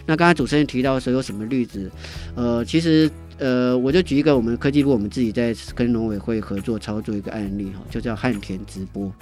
[0.07, 1.91] 那刚才主持人提到说有什么例子？
[2.35, 9.13] 呃，其实呃，我就举一个我们科技部我们自己在跟农委会合作操作一个案例哈，就叫旱田直播。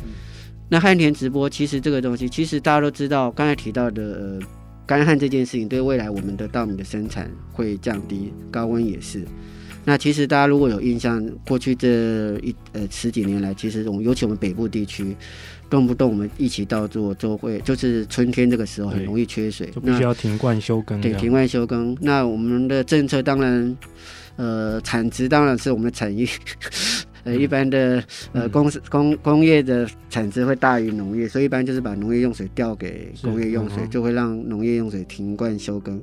[0.69, 4.39] 那旱田直播其实这个东西，其实大家都知道，刚才提到的呃
[4.85, 9.25] 干旱这件事情，对未来我们的稻米的生产会降低，高温也是。
[9.89, 15.17] 那其实大家如果有印象，过去这一呃十几年来，其实我们尤其我们北部地区，
[15.71, 21.01] 动不动我们一起到做就会，就是春天这个时候很容易缺水，就必须要停灌休耕。
[21.01, 21.97] 对，停灌休耕。
[22.03, 23.79] 那我们的政策当然，
[24.37, 26.29] 呃，产值当然是我们的产业，
[27.25, 35.99] 呃，一般的呃工工工业的产值会大于农业，所以一般就是把农业用水调给工业用水，就会让农业用水停灌休耕。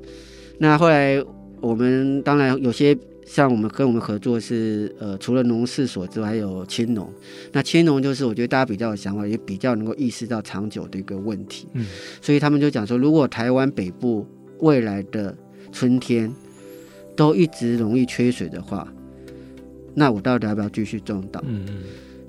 [0.57, 1.23] 那后来。
[1.61, 2.95] 我们当然有些
[3.25, 7.11] 像我们跟我们合作是呃，除了农事所之外，还有青农。
[7.51, 11.67] 那青农就是我觉得大家比较有想法，也比较能够意识到长久的一个问题。
[11.73, 11.85] 嗯，
[12.21, 14.25] 所以他们就讲说，如果台湾北部
[14.59, 15.35] 未来的
[15.71, 16.31] 春天
[17.15, 18.87] 都一直容易缺水的话，
[19.95, 21.41] 那我到底要不要继续种稻？
[21.47, 21.83] 嗯嗯。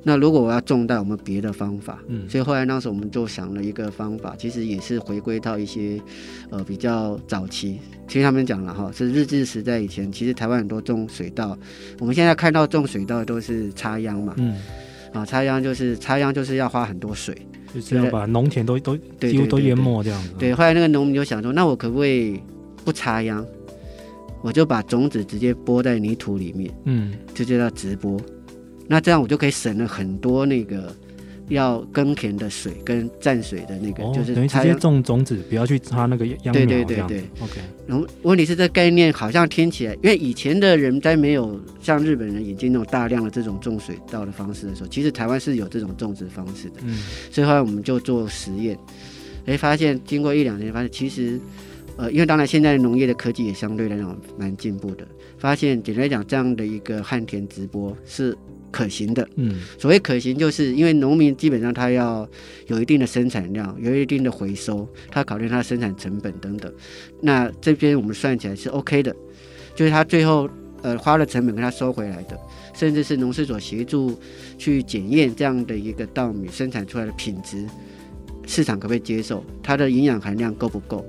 [0.08, 1.98] 那如果我要种到我们别的方法？
[2.06, 6.00] 嗯，所以后来当时我们就想了一个方法，其实也是回归到一些
[6.48, 11.58] 呃比较早期，其实他们讲了哈，是日治时代以前，其实台湾很多种水稻，
[11.98, 14.54] 我们现在看到种水稻都是插秧嘛，嗯，
[15.12, 17.36] 啊插秧就是插秧就是要花很多水，
[17.74, 20.30] 就是要把农田都都几乎都淹没这样子。
[20.38, 22.40] 对，后来那个农民就想说，那我可不可以
[22.84, 23.44] 不插秧，
[24.40, 28.16] 我就把种子直接播在泥土里面，嗯，就叫直播。
[28.88, 30.94] 那这样我就可以省了很多那个
[31.48, 36.52] 要耕田的水跟蘸水的那个，哦、就是等于直接种种子，不要去插那个秧苗。
[36.52, 37.60] 对对对对，OK。
[37.86, 46.80] 然后问题是这概念好像听起来，因为以前的人在没有像日本人引进那种大量的这种种水稻的方式的时候，其实台湾是有这种种植方式的。
[46.82, 46.98] 嗯。
[47.30, 48.76] 所以后来我们就做实验，
[49.46, 51.38] 哎，发现经过一两年，发现其实，
[51.96, 55.06] 呃，因为当然现在农业的科技也相对来讲蛮进步的，
[55.38, 58.36] 发现简单来讲，这样的一个旱田直播是。
[58.72, 62.28] 可行的，嗯，所谓可行，就是因为农民基本上他要
[62.66, 66.70] 有一定的生产量，有一定的回收，他考虑他的生产成本等等。
[67.22, 69.16] 那这边我们算起来是 OK 的，
[69.74, 70.46] 就是他最后
[70.82, 72.38] 呃花了成本跟他收回来的，
[72.74, 74.18] 甚至是农事所协助
[74.58, 77.64] 去检验这样的一个稻米生产出来的品质，
[78.46, 81.02] 市场可不可以接受，它的营养含量够不够？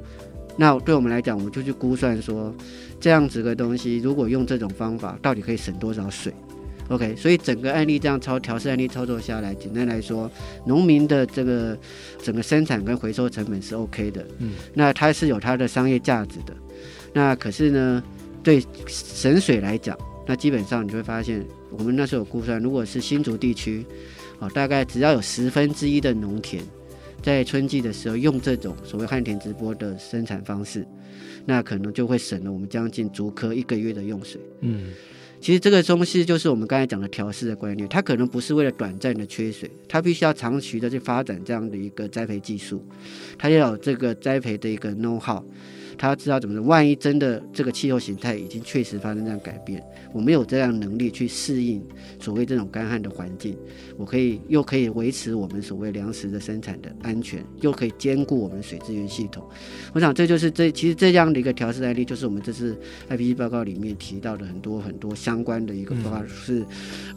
[0.56, 2.56] 那对我们来讲，我们就去估算说，
[3.00, 6.34] 这样子的东西如果用这种方法，到底可以省多少水
[6.90, 10.32] ？OK，所以整个案例这样操调试案例操作下来，简单来说，
[10.66, 11.78] 农民的这个
[12.24, 16.56] 整个生产跟回收成本是 OK 的，嗯，那它是有它的商业价值的。
[17.14, 18.04] 那可是呢，
[18.42, 23.86] 对省水来讲，那基本上你就会发现，我们那时候有估算，如果是新竹地区，
[24.40, 26.64] 哦，大概只要有十分之一的农田
[27.22, 30.88] 在春季的时候用这种所谓旱田直播的生产方式，
[31.46, 34.94] 那可能就会省了我们将近竹科一个月的用水，嗯。
[35.40, 42.84] 其实这个东西就是我们刚才讲的调试的观念，它可能不是为了短暂的缺水，它必须要长期的去发展这样的一个栽培技术，
[43.38, 45.44] 它要有这个栽培的一个 know how。
[45.98, 49.84] 他知道怎么说，万一真的这个气候形态已经确实发生这样改变，
[50.14, 51.82] 我没有这样能力去适应
[52.20, 53.58] 所谓这种干旱的环境，
[53.98, 59.44] 我可以又可以维持我们所谓粮食的生产的安全，又可以兼顾我们水资源系统。
[59.94, 62.78] 我想这就是这其实这样的一个调试案例，就是我们这次
[63.10, 66.64] IPC 报告里面提到的很多很多相关的一个报告，是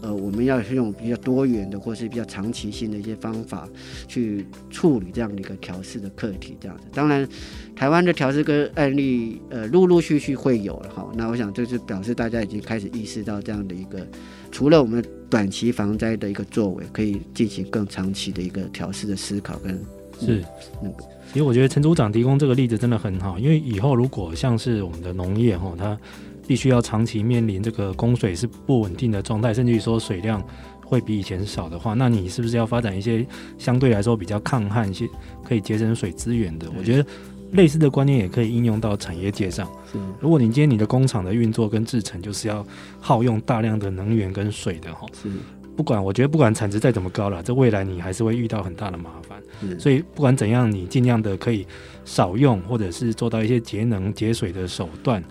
[0.01, 3.69] 呃我们要用比较多元的或是比较长期性的一些方法
[4.09, 6.57] 去处理这样的一个调试的课题。
[6.61, 7.29] 这样子，当然
[7.77, 11.07] 台湾的调试跟案例呃，陆陆续续会有了哈。
[11.15, 14.07] 那我想，这是表示大家已经开始意识到这样的一个，
[14.51, 19.73] 除了我们短期防灾的一个作为，可以进行更长期的一个调试的思考跟
[20.21, 20.45] 是
[20.83, 21.05] 那个。
[21.33, 25.99] 其实我觉得陈组长提供这个例子真的很好，因为以后如果像是我们的农业哈，它
[26.47, 30.43] 必须要长期面临这个供水是不稳定的状态，甚至于说水量
[30.85, 33.25] 会比以前少的话，那你是不是要发展一些
[33.59, 35.09] 相对来说比较抗旱、一些
[35.45, 36.67] 可以节省水资源的？
[36.77, 37.07] 我觉得。
[37.53, 39.67] 类似的观念也可以应用到产业界上。
[39.91, 42.65] 是，如果你今天你的工厂的运作跟制程就是要
[43.01, 45.29] 耗用大量的能源跟水的哈，是，
[45.77, 49.43] 不管我觉得不管产值再怎么高了，这未来你还是会遇到很大的麻烦。
[49.61, 51.67] 是，所以不管怎样，你尽量的可以
[52.05, 55.23] 少用，或者是做到一些节能节水的手段，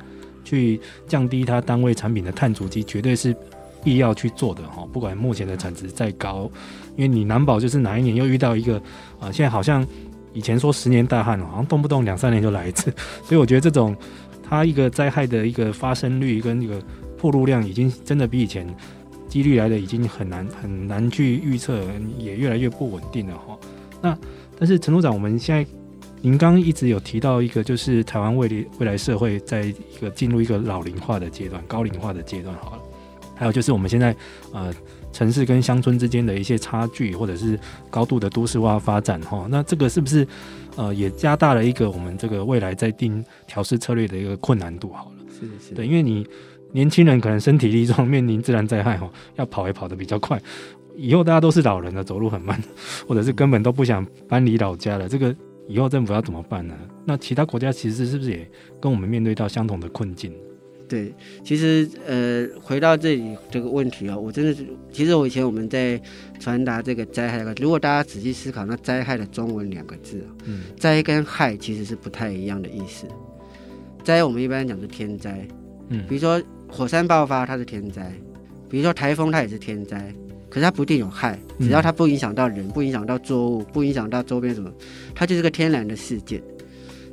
[0.44, 3.36] 去降低它单位产品的碳足迹，绝对是
[3.84, 4.86] 必要去做的哈。
[4.92, 6.52] 不管目前的产值再高，
[6.98, 8.76] 因为你难保就是哪一年又遇到一个
[9.20, 9.88] 啊，现在好像。
[10.34, 12.94] 以前说十年大旱，好像动不动两三年就来一次，
[13.26, 13.96] 所以我觉得这种
[14.48, 16.82] 它一个灾害的一个发生率跟一个
[17.18, 18.68] 破路量，已经真的比以前
[19.28, 21.82] 几率来的已经很难很难去预测，
[22.18, 23.58] 也越来越不稳定了哈。
[24.02, 24.18] 那
[24.58, 25.66] 但是陈组长，我们现在
[26.22, 32.82] 您刚刚一直有提到一个，就是台湾未来未来社会在一个进入一个老龄化的阶段、高龄化的阶段，好了，
[33.36, 34.16] 还有就是我们现在
[34.54, 34.74] 呃。
[35.20, 37.60] 城市跟乡村之间的一些差距，或者是
[37.90, 40.26] 高度的都市化发展，哈，那这个是不是
[40.78, 44.94] 呃也加大了一个我们这个未来在定调试策略的一个困难度？
[44.94, 46.26] 好了，是是，对，因为你
[46.72, 50.42] 年轻人可能身体力壮，面临自然灾害，哈，要跑也跑得比较快，
[50.96, 52.58] 以后大家都是老人了，走路很慢，
[53.06, 55.36] 或者是根本都不想搬离老家了，这个
[55.68, 56.74] 以后政府要怎么办呢？
[57.04, 58.50] 那其他国家其实是不是也
[58.80, 60.34] 跟我们面对到相同的困境？
[60.90, 61.14] 对，
[61.44, 66.02] 其实呃，回到这里这个问题啊、哦，我真的是，其实我以前我们在
[66.40, 73.06] 传达这个灾害，如果大家仔细思考，那灾害的中文两个字啊，嗯，灾跟害其实是不太一样的意思。
[74.04, 75.48] 灾我们一般讲是天灾，
[75.90, 78.02] 嗯，比如说火山爆发，它是天灾；
[78.68, 80.14] 比如说台风，它也是天灾。
[80.50, 84.74] 可是它不一定有害，只要它不影响到人，不影响到作物，不影响到周边什么，
[85.14, 86.42] 它就是个天然的事件。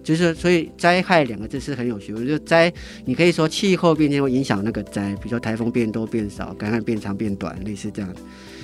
[0.07, 2.25] 就是所以灾害两个字是很有学问。
[2.25, 2.73] 就灾，
[3.05, 8.15] 你可以说气候变迁会影响那个灾，比如说台风变多变少，干旱变长变短，类似这样。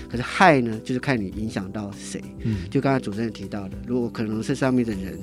[0.09, 2.23] 可是害呢，就是看你影响到谁。
[2.45, 5.19] 嗯，就刚才主持人提到的，如果可能是上面的人，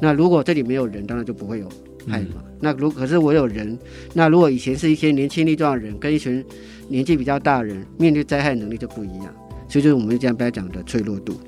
[0.00, 1.68] 那如果这里没有人，当然就不会有
[2.06, 2.36] 害嘛。
[2.36, 3.78] 嗯、那如可是我有人，
[4.14, 6.42] 那如果以前是一些年轻力壮的人，跟一群
[6.88, 9.34] 年纪比较大的人，面对灾害能力就不一样。
[9.68, 11.40] 所以就是我们这样不要讲的脆弱度，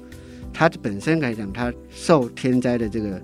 [0.53, 3.20] 它本身来讲，它受天灾的这个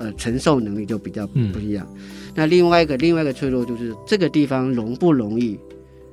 [0.00, 1.86] 呃承受能力就比较不一样。
[1.94, 2.00] 嗯、
[2.34, 5.56] 那另外一个另外一个脆弱就是这个地方容不容易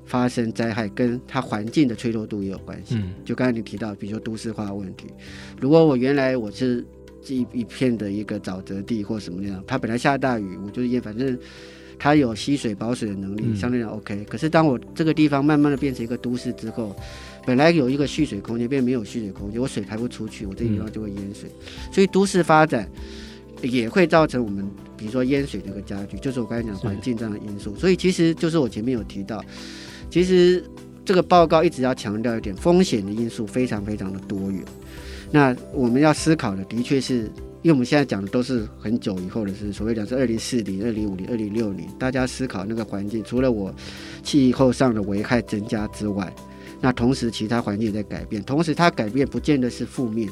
[0.05, 2.93] 发生灾害，跟它环境的脆弱度也有关系。
[2.95, 5.07] 嗯、就刚才你提到，比如说都市化的问题，
[5.59, 6.85] 如果我原来我是。
[7.29, 11.37] 一一片的一个沼泽地或什么那样，它本来下大雨，我就是淹，反正
[11.99, 14.23] 它有吸水保水的能力，相对来讲 OK。
[14.29, 16.95] 可是当我这个地方慢慢的变成一个都市之后，
[17.45, 21.51] 本来有一个蓄水空间，变没有蓄水空间，我水排不出去，我这个地方就会淹水。
[21.91, 22.89] 所以都市发展
[23.61, 27.75] 也会造成我们，比如说淹水的一个加剧，就是我刚才讲环境这样的因素。
[27.75, 29.43] 所以其实就是我前面有提到，
[30.09, 30.63] 其实
[31.03, 34.63] 这个报告一直要强调一点，风险的因素非常非常的多元。
[35.31, 37.29] 那我们要思考的，的确是
[37.63, 43.73] 因为我们现在讲的都是很久以后的事，所谓讲是二零四零、二零五零、二零六零，大家思考那个环境，除了我
[44.23, 46.33] 气候上的危害增加之外，
[46.79, 50.29] 那同时其他环境也在改变，同时它改变不见得是负面，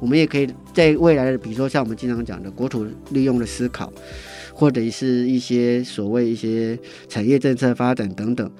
[0.00, 3.92] 我们也可以在未来的，比如说像我们经常讲的国土利用的思考，
[4.52, 6.78] 或者是一些所谓一些
[7.08, 8.50] 产业政策发展等等，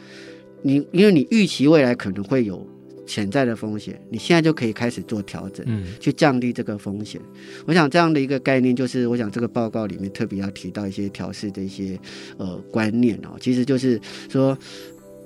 [0.63, 2.67] 你因为你预期未来可能会有。
[3.09, 7.21] 潜在的风险，你现在就可以开始做调整，嗯，去降低这个风险。
[7.65, 11.97] 我想这样的一个概念，就是我想这个报告里面特别要提到一些调试的一些
[12.37, 14.59] 呃观念哦，其实就是说，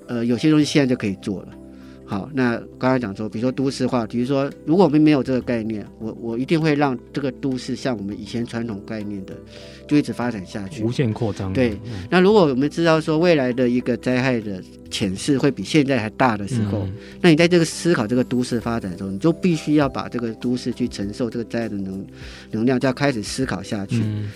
[0.08, 1.48] 呃，有些东西现在就可以做了。
[2.10, 9.34] 好，那刚才讲说，比如说都市化，比如说如果我们没有这个概念，我我一定会让这个都市像我们以前传统概念的，
[9.86, 11.52] 就一直发展下去，无限扩张。
[11.52, 22.04] 对，嗯、那如果我们知道说未来的一个灾害的潜势会比现在还大的时候，嗯、那你在这个思考这个都市发展的时候，你就必须要把这个都市去承受这个灾害的能
[22.50, 24.00] 能量，就要开始思考下去。
[24.02, 24.28] 嗯、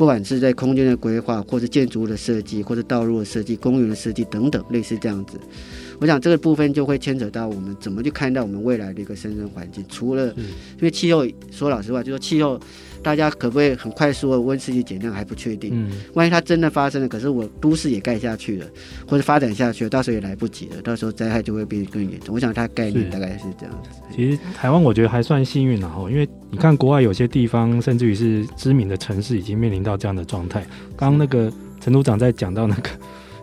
[0.00, 5.38] 不管是在空间的规划，或者建筑物的设计，或者道路的设计、公园的设计等等，类似这样子。
[6.00, 9.84] 我想这个部分就会牵扯到我们怎么去看待我们未来的一个生存环境。
[9.90, 12.58] 除了因为气候，说老实话，就说气候，
[13.02, 15.70] 大家可不可以很快速的温室气减量还不确定。
[15.72, 18.66] 嗯，万一它真的发生了，可是我都市也盖下去了，
[19.06, 22.34] 或者发展下去了，到时候也来不及了，到时候灾害就会变得更严重。
[22.34, 23.90] 我想它概念大概是这样子。
[24.14, 30.60] 其实台湾我觉得还算幸运然后，因为你看国外有些地方，甚至于是知名的城市，已经面临到这样的状态。
[30.96, 32.90] 刚刚那个陈组长在讲到那个。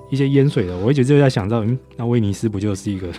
[0.10, 3.10] 一些淹水的，我一直就在想到，嗯，那威尼斯不就是一个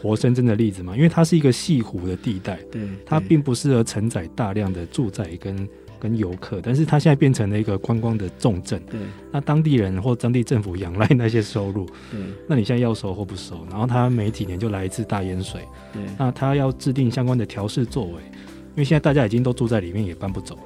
[0.00, 0.94] 活生生的例子吗？
[0.94, 5.68] 因为它是一个西湖的地带，对，它并不适合承载大量的住宅跟
[5.98, 13.66] 跟游客，但是它现在变成了一个观光的重镇，对，那当地人或当地政府仰赖那些收入，对，那你现在要收或不收？
[13.70, 15.60] 然后它每几年就来一次大淹水，
[15.92, 20.58] 对，那它要制定相关的调试作为，因为现在大家已经都住在里面，也搬不走，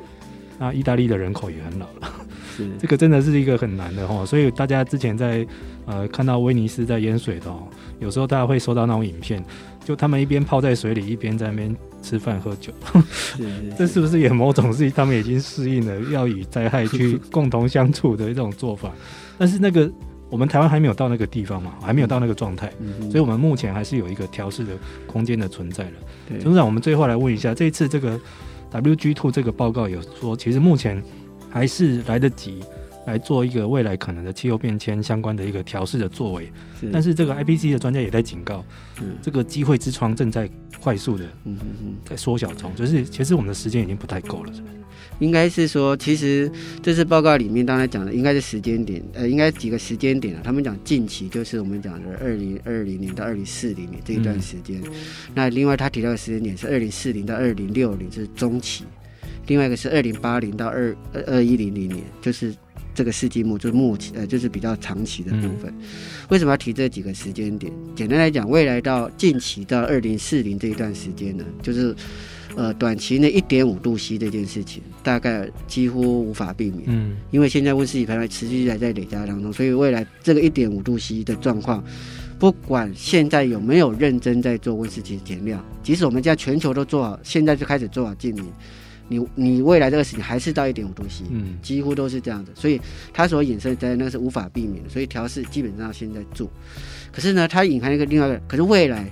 [0.59, 2.13] 那意大利的人口也很老了。
[2.57, 5.47] 是这个真的是一个很难的哈，所以大家之前在
[5.87, 7.47] 呃看到威尼斯在淹水的，
[8.01, 9.43] 有时候大家会收到那种影片，
[9.91, 12.73] 就他们一边泡在水里，一边在那边吃饭喝酒，
[13.13, 18.93] 是是 是这是不是也某种是他们已经适应了要与灾害去共同相处的一种做法？
[19.37, 19.91] 但是那个
[20.29, 22.73] 我们台湾还没有到那个地方嘛，还没有到那个状态，
[23.11, 24.75] 所以我们目前还是有一个调试的
[25.09, 25.93] 空间的存在了。
[26.41, 28.17] 董事长，我们最后来问一下，这一次这个
[28.71, 31.03] WG Two 这个报告有说，其实目前。
[31.53, 32.61] 还是来得及
[33.07, 38.65] 来做一个未来可能的气候变迁相关的一个调试的作为，是但是这个 IPC 的专家也在警告，
[38.99, 40.49] 是这个机会之窗正在
[40.81, 41.25] 快速的
[42.05, 44.75] 在缩小中，就是其实我们的时间已经不太够了，是不是？
[45.19, 46.51] 应该是说，其实
[46.83, 50.41] 这次报告里面刚才讲的应该是时间点，呃，应该几个时间点啊？
[50.43, 54.93] 他们讲近期就是我们讲的二零二零年到二零四零年这一段时间，嗯、
[55.35, 58.85] 那另外他提到的时间点是二零四零到二零六零，是中期。
[59.47, 62.55] 另外一个是二零八零到二二二一零零年，就是
[63.01, 65.73] 这个世纪末，就是末期，呃，就是比较长期的部分。
[65.79, 65.87] 嗯、
[66.29, 67.73] 为什么要提这几个时间点？
[67.97, 71.97] 简单来讲，未来到近期到二零四零这一段时间呢，就是
[72.57, 76.83] 呃短期内一点五度 C 这件事情，大概几乎无法避免。
[76.89, 81.83] 嗯，因为现在温室气排放持续还在累加当中，所以未来这个一点五度 C 的状况，
[82.39, 88.45] 不管现在有没有认真在做温室气减量，即使我们在全球都做好，现在就开始做好净零。
[89.11, 92.81] 你你未来这个事情还是到一点五度 C，嗯，几乎都是这样子，所以
[93.13, 96.49] 它所衍生在那个是无法避免的，所以调试基本上现在做。
[97.11, 99.11] 可是呢，它隐含一个另外一个，可是未来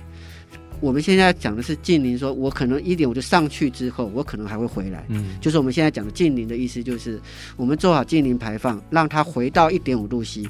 [0.79, 7.19] 我们现在讲的是近邻，说我可能一点五就上去之后，我可能还会回来，嗯，就是我们现在讲的近邻的意思，就是
[7.57, 10.43] 我们做好近邻排放，让它回到一点五度 C。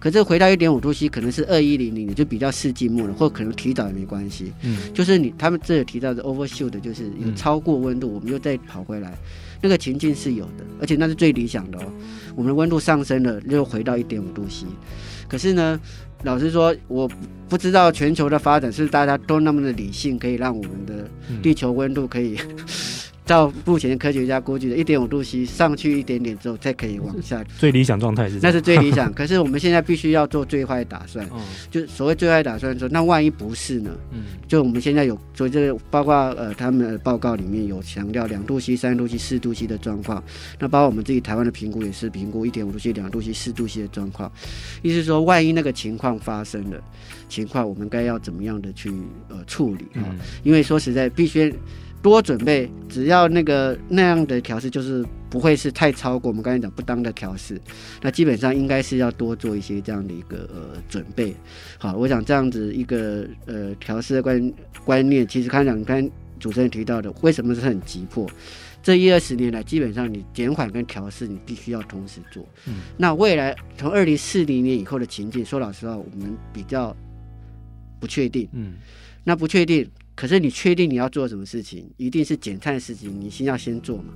[0.00, 4.50] 可是回到一点五度 C 可能是二一零零，就比较世纪末了，或可能提早也没关系。
[4.62, 9.14] 嗯，就是你他们这里提到的 overshoot，就是有超过温度，我们又再跑回来，
[9.60, 11.84] 那个情境是有的，而且那是最理想的哦。
[12.34, 14.64] 我们温度上升了，又回到一点五度 C。
[15.28, 15.78] 可是呢，
[16.22, 17.08] 老实说，我
[17.48, 21.06] 不知道全球的发展是大家都那么的理性，可以让我们的
[21.42, 22.38] 地球温度可以。
[23.30, 27.44] 到目前科学家估计的一点五度 C 上去一点点之后，再可以往下。
[27.56, 28.40] 最理想状态是？
[28.42, 29.10] 那是最理想。
[29.14, 31.24] 可是我们现在必须要做最坏打算。
[31.32, 31.40] 嗯。
[31.70, 33.92] 就所谓最坏打算说，那万一不是呢？
[34.10, 34.24] 嗯。
[34.48, 40.20] 就我们现在有，所以这个包括呃他们的报告里面有强调两度 C、三度 C、四度 C 的状况。
[40.58, 44.28] 那包括我们自己台湾的评估也是评估一点五度 C、两度 C、四度 C 的状况。
[44.82, 46.82] 意思说，万一那个情况发生了，
[47.28, 48.92] 情况我们该要怎么样的去
[49.28, 50.02] 呃处理啊？
[50.10, 50.18] 嗯。
[50.42, 51.54] 因为说实在，必须。
[52.02, 57.60] 多准备，只要那个那样的调试，就是不会是太超过我们刚才讲不当的调试。
[58.00, 61.34] 那基本上应该是要多做一些这样的一个呃准备。
[61.78, 64.52] 好，我想这样子一个呃调试的观
[64.84, 68.26] 观念，其实刚才讲，刚才主持人提到的，为什么是很急迫？
[68.82, 72.42] 这一二十年来，基本上你减缓跟调试，你必须要同时做。
[72.66, 72.76] 嗯。
[72.96, 76.96] 那未来从二零四零年以后的情境，说老实话，我们比较
[77.98, 78.48] 不确定。
[78.52, 78.72] 嗯。
[79.22, 79.86] 那不确定。
[80.20, 84.12] 可是你确定你要做什么事情，一定是减碳的事情，你先要先做嘛。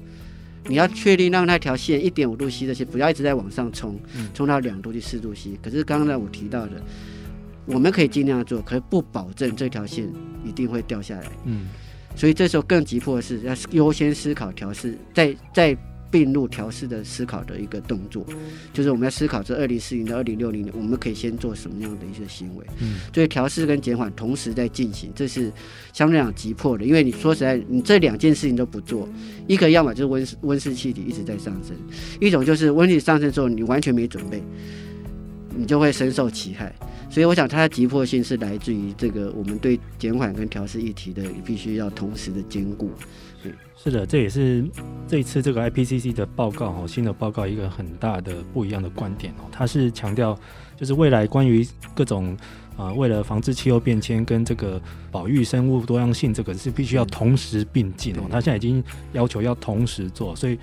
[0.67, 3.99] 你要确定让那条线一点五度 C 这些不要一直在往上冲，
[4.35, 5.59] 冲到两度 C、四度 C。
[5.63, 6.73] 可是刚才我提到的，
[7.65, 10.07] 我们可以尽量做，可是不保证这条线
[10.45, 11.33] 一定会掉下来。
[11.47, 11.69] 嗯，
[12.15, 15.75] 所以这时候更急迫的是要优先思考调试，在在。
[16.15, 18.25] 并入调试的思考的一个动作，
[18.73, 22.65] 就是我们要思考这二零四零到二零六零年，我们可以先做什么样的一些行为。
[22.79, 25.53] 嗯，所以调试跟减缓同时在进行，这是
[25.93, 26.85] 相对讲急迫的。
[26.85, 29.09] 因为你说实在，你这两件事情都不做，
[29.49, 31.77] 一个要么就是温室温室气体一直在上升，
[32.21, 34.41] 一种就是温室上升之后你完全没准备，
[35.57, 36.73] 你就会深受其害。
[37.11, 42.93] 所以我想它的急迫性是来自于这个我们对减缓跟调试议题的必须要同时的兼顾。
[43.77, 44.65] 是的，这也是
[45.07, 50.39] 这一次这个 IPCC 的报告哦，新的报告一个很大的不一样的观点哦，它是强调
[50.77, 52.37] 就是未来关于各种
[52.77, 54.81] 啊、呃，为了防治气候变迁跟这个
[55.11, 58.23] 保育生物多样性，这个是必须要同时并进哦。
[58.31, 58.83] 它现在已经
[59.13, 60.59] 要求要同时做，所以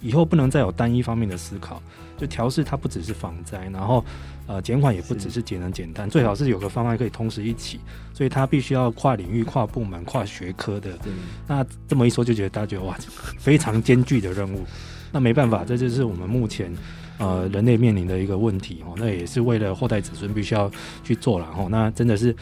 [0.00, 1.82] 以后不能再有单一方面的思考。
[2.16, 4.04] 就调试它不只是防灾，然后
[4.46, 7.80] 呃减缓也不只是节能减碳，最好是有个方案可以同时一起，
[8.12, 10.98] 所以它必须要跨领域、跨部门、跨学科的。
[11.46, 12.96] 那这么一说，就觉得大家觉得哇，
[13.38, 14.64] 非常艰巨的任务。
[15.12, 16.72] 那没办法，这就是我们目前
[17.18, 18.94] 呃人类面临的一个问题哦。
[18.96, 20.70] 那也是为了后代子孙必须要
[21.02, 21.68] 去做了哦。
[21.70, 22.34] 那真的是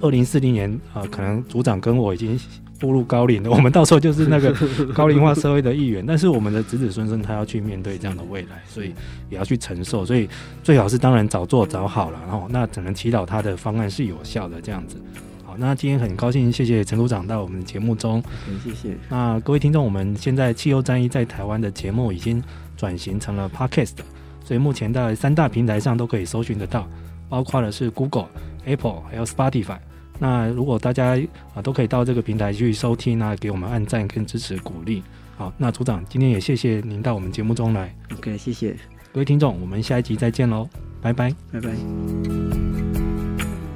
[0.00, 2.38] 二零四零年啊、呃，可能组长跟我已经。
[2.82, 4.52] 步入高龄的，我们到时候就是那个
[4.92, 6.04] 高龄化社会的一员。
[6.04, 8.92] 但是我们的子子孙孙他要去面对这样的未来，所以
[9.30, 10.04] 也要去承受。
[10.04, 10.28] 所以
[10.64, 12.18] 最好是当然早做早好了。
[12.26, 14.96] 然后那只能祈祷他的方案是有效的这样子。
[15.44, 18.20] 好，那今天很高兴，谢谢陈组长到我们节目中。
[18.64, 18.96] 谢谢。
[19.08, 22.42] 那各位听众，我们现在汽油战役在台湾的节目已经
[22.76, 23.98] 转型成了 Podcast，
[24.44, 26.88] 所以目前在三大平台上都可以搜寻得到，
[27.28, 28.26] 包括的是 Google、
[28.64, 29.78] Apple 还有 Spotify。
[30.18, 31.18] 那如果大家
[31.54, 35.02] 啊都可以到这个平台去收听啊，给我们按赞跟支持鼓励。
[35.36, 37.92] 好，那组长今天也谢谢您到我们节目中来。
[38.12, 38.76] OK，谢谢
[39.12, 40.68] 各位听众，我们下一集再见喽，
[41.00, 41.70] 拜拜，拜拜。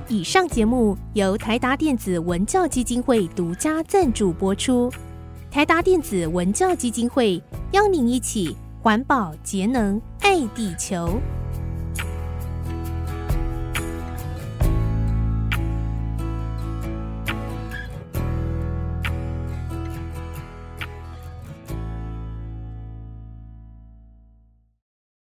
[0.08, 4.90] 以上节目由台达电子文教基金会独家赞助播出。
[5.50, 11.20] 台达电子文教基金会邀您一起环保节能爱地球。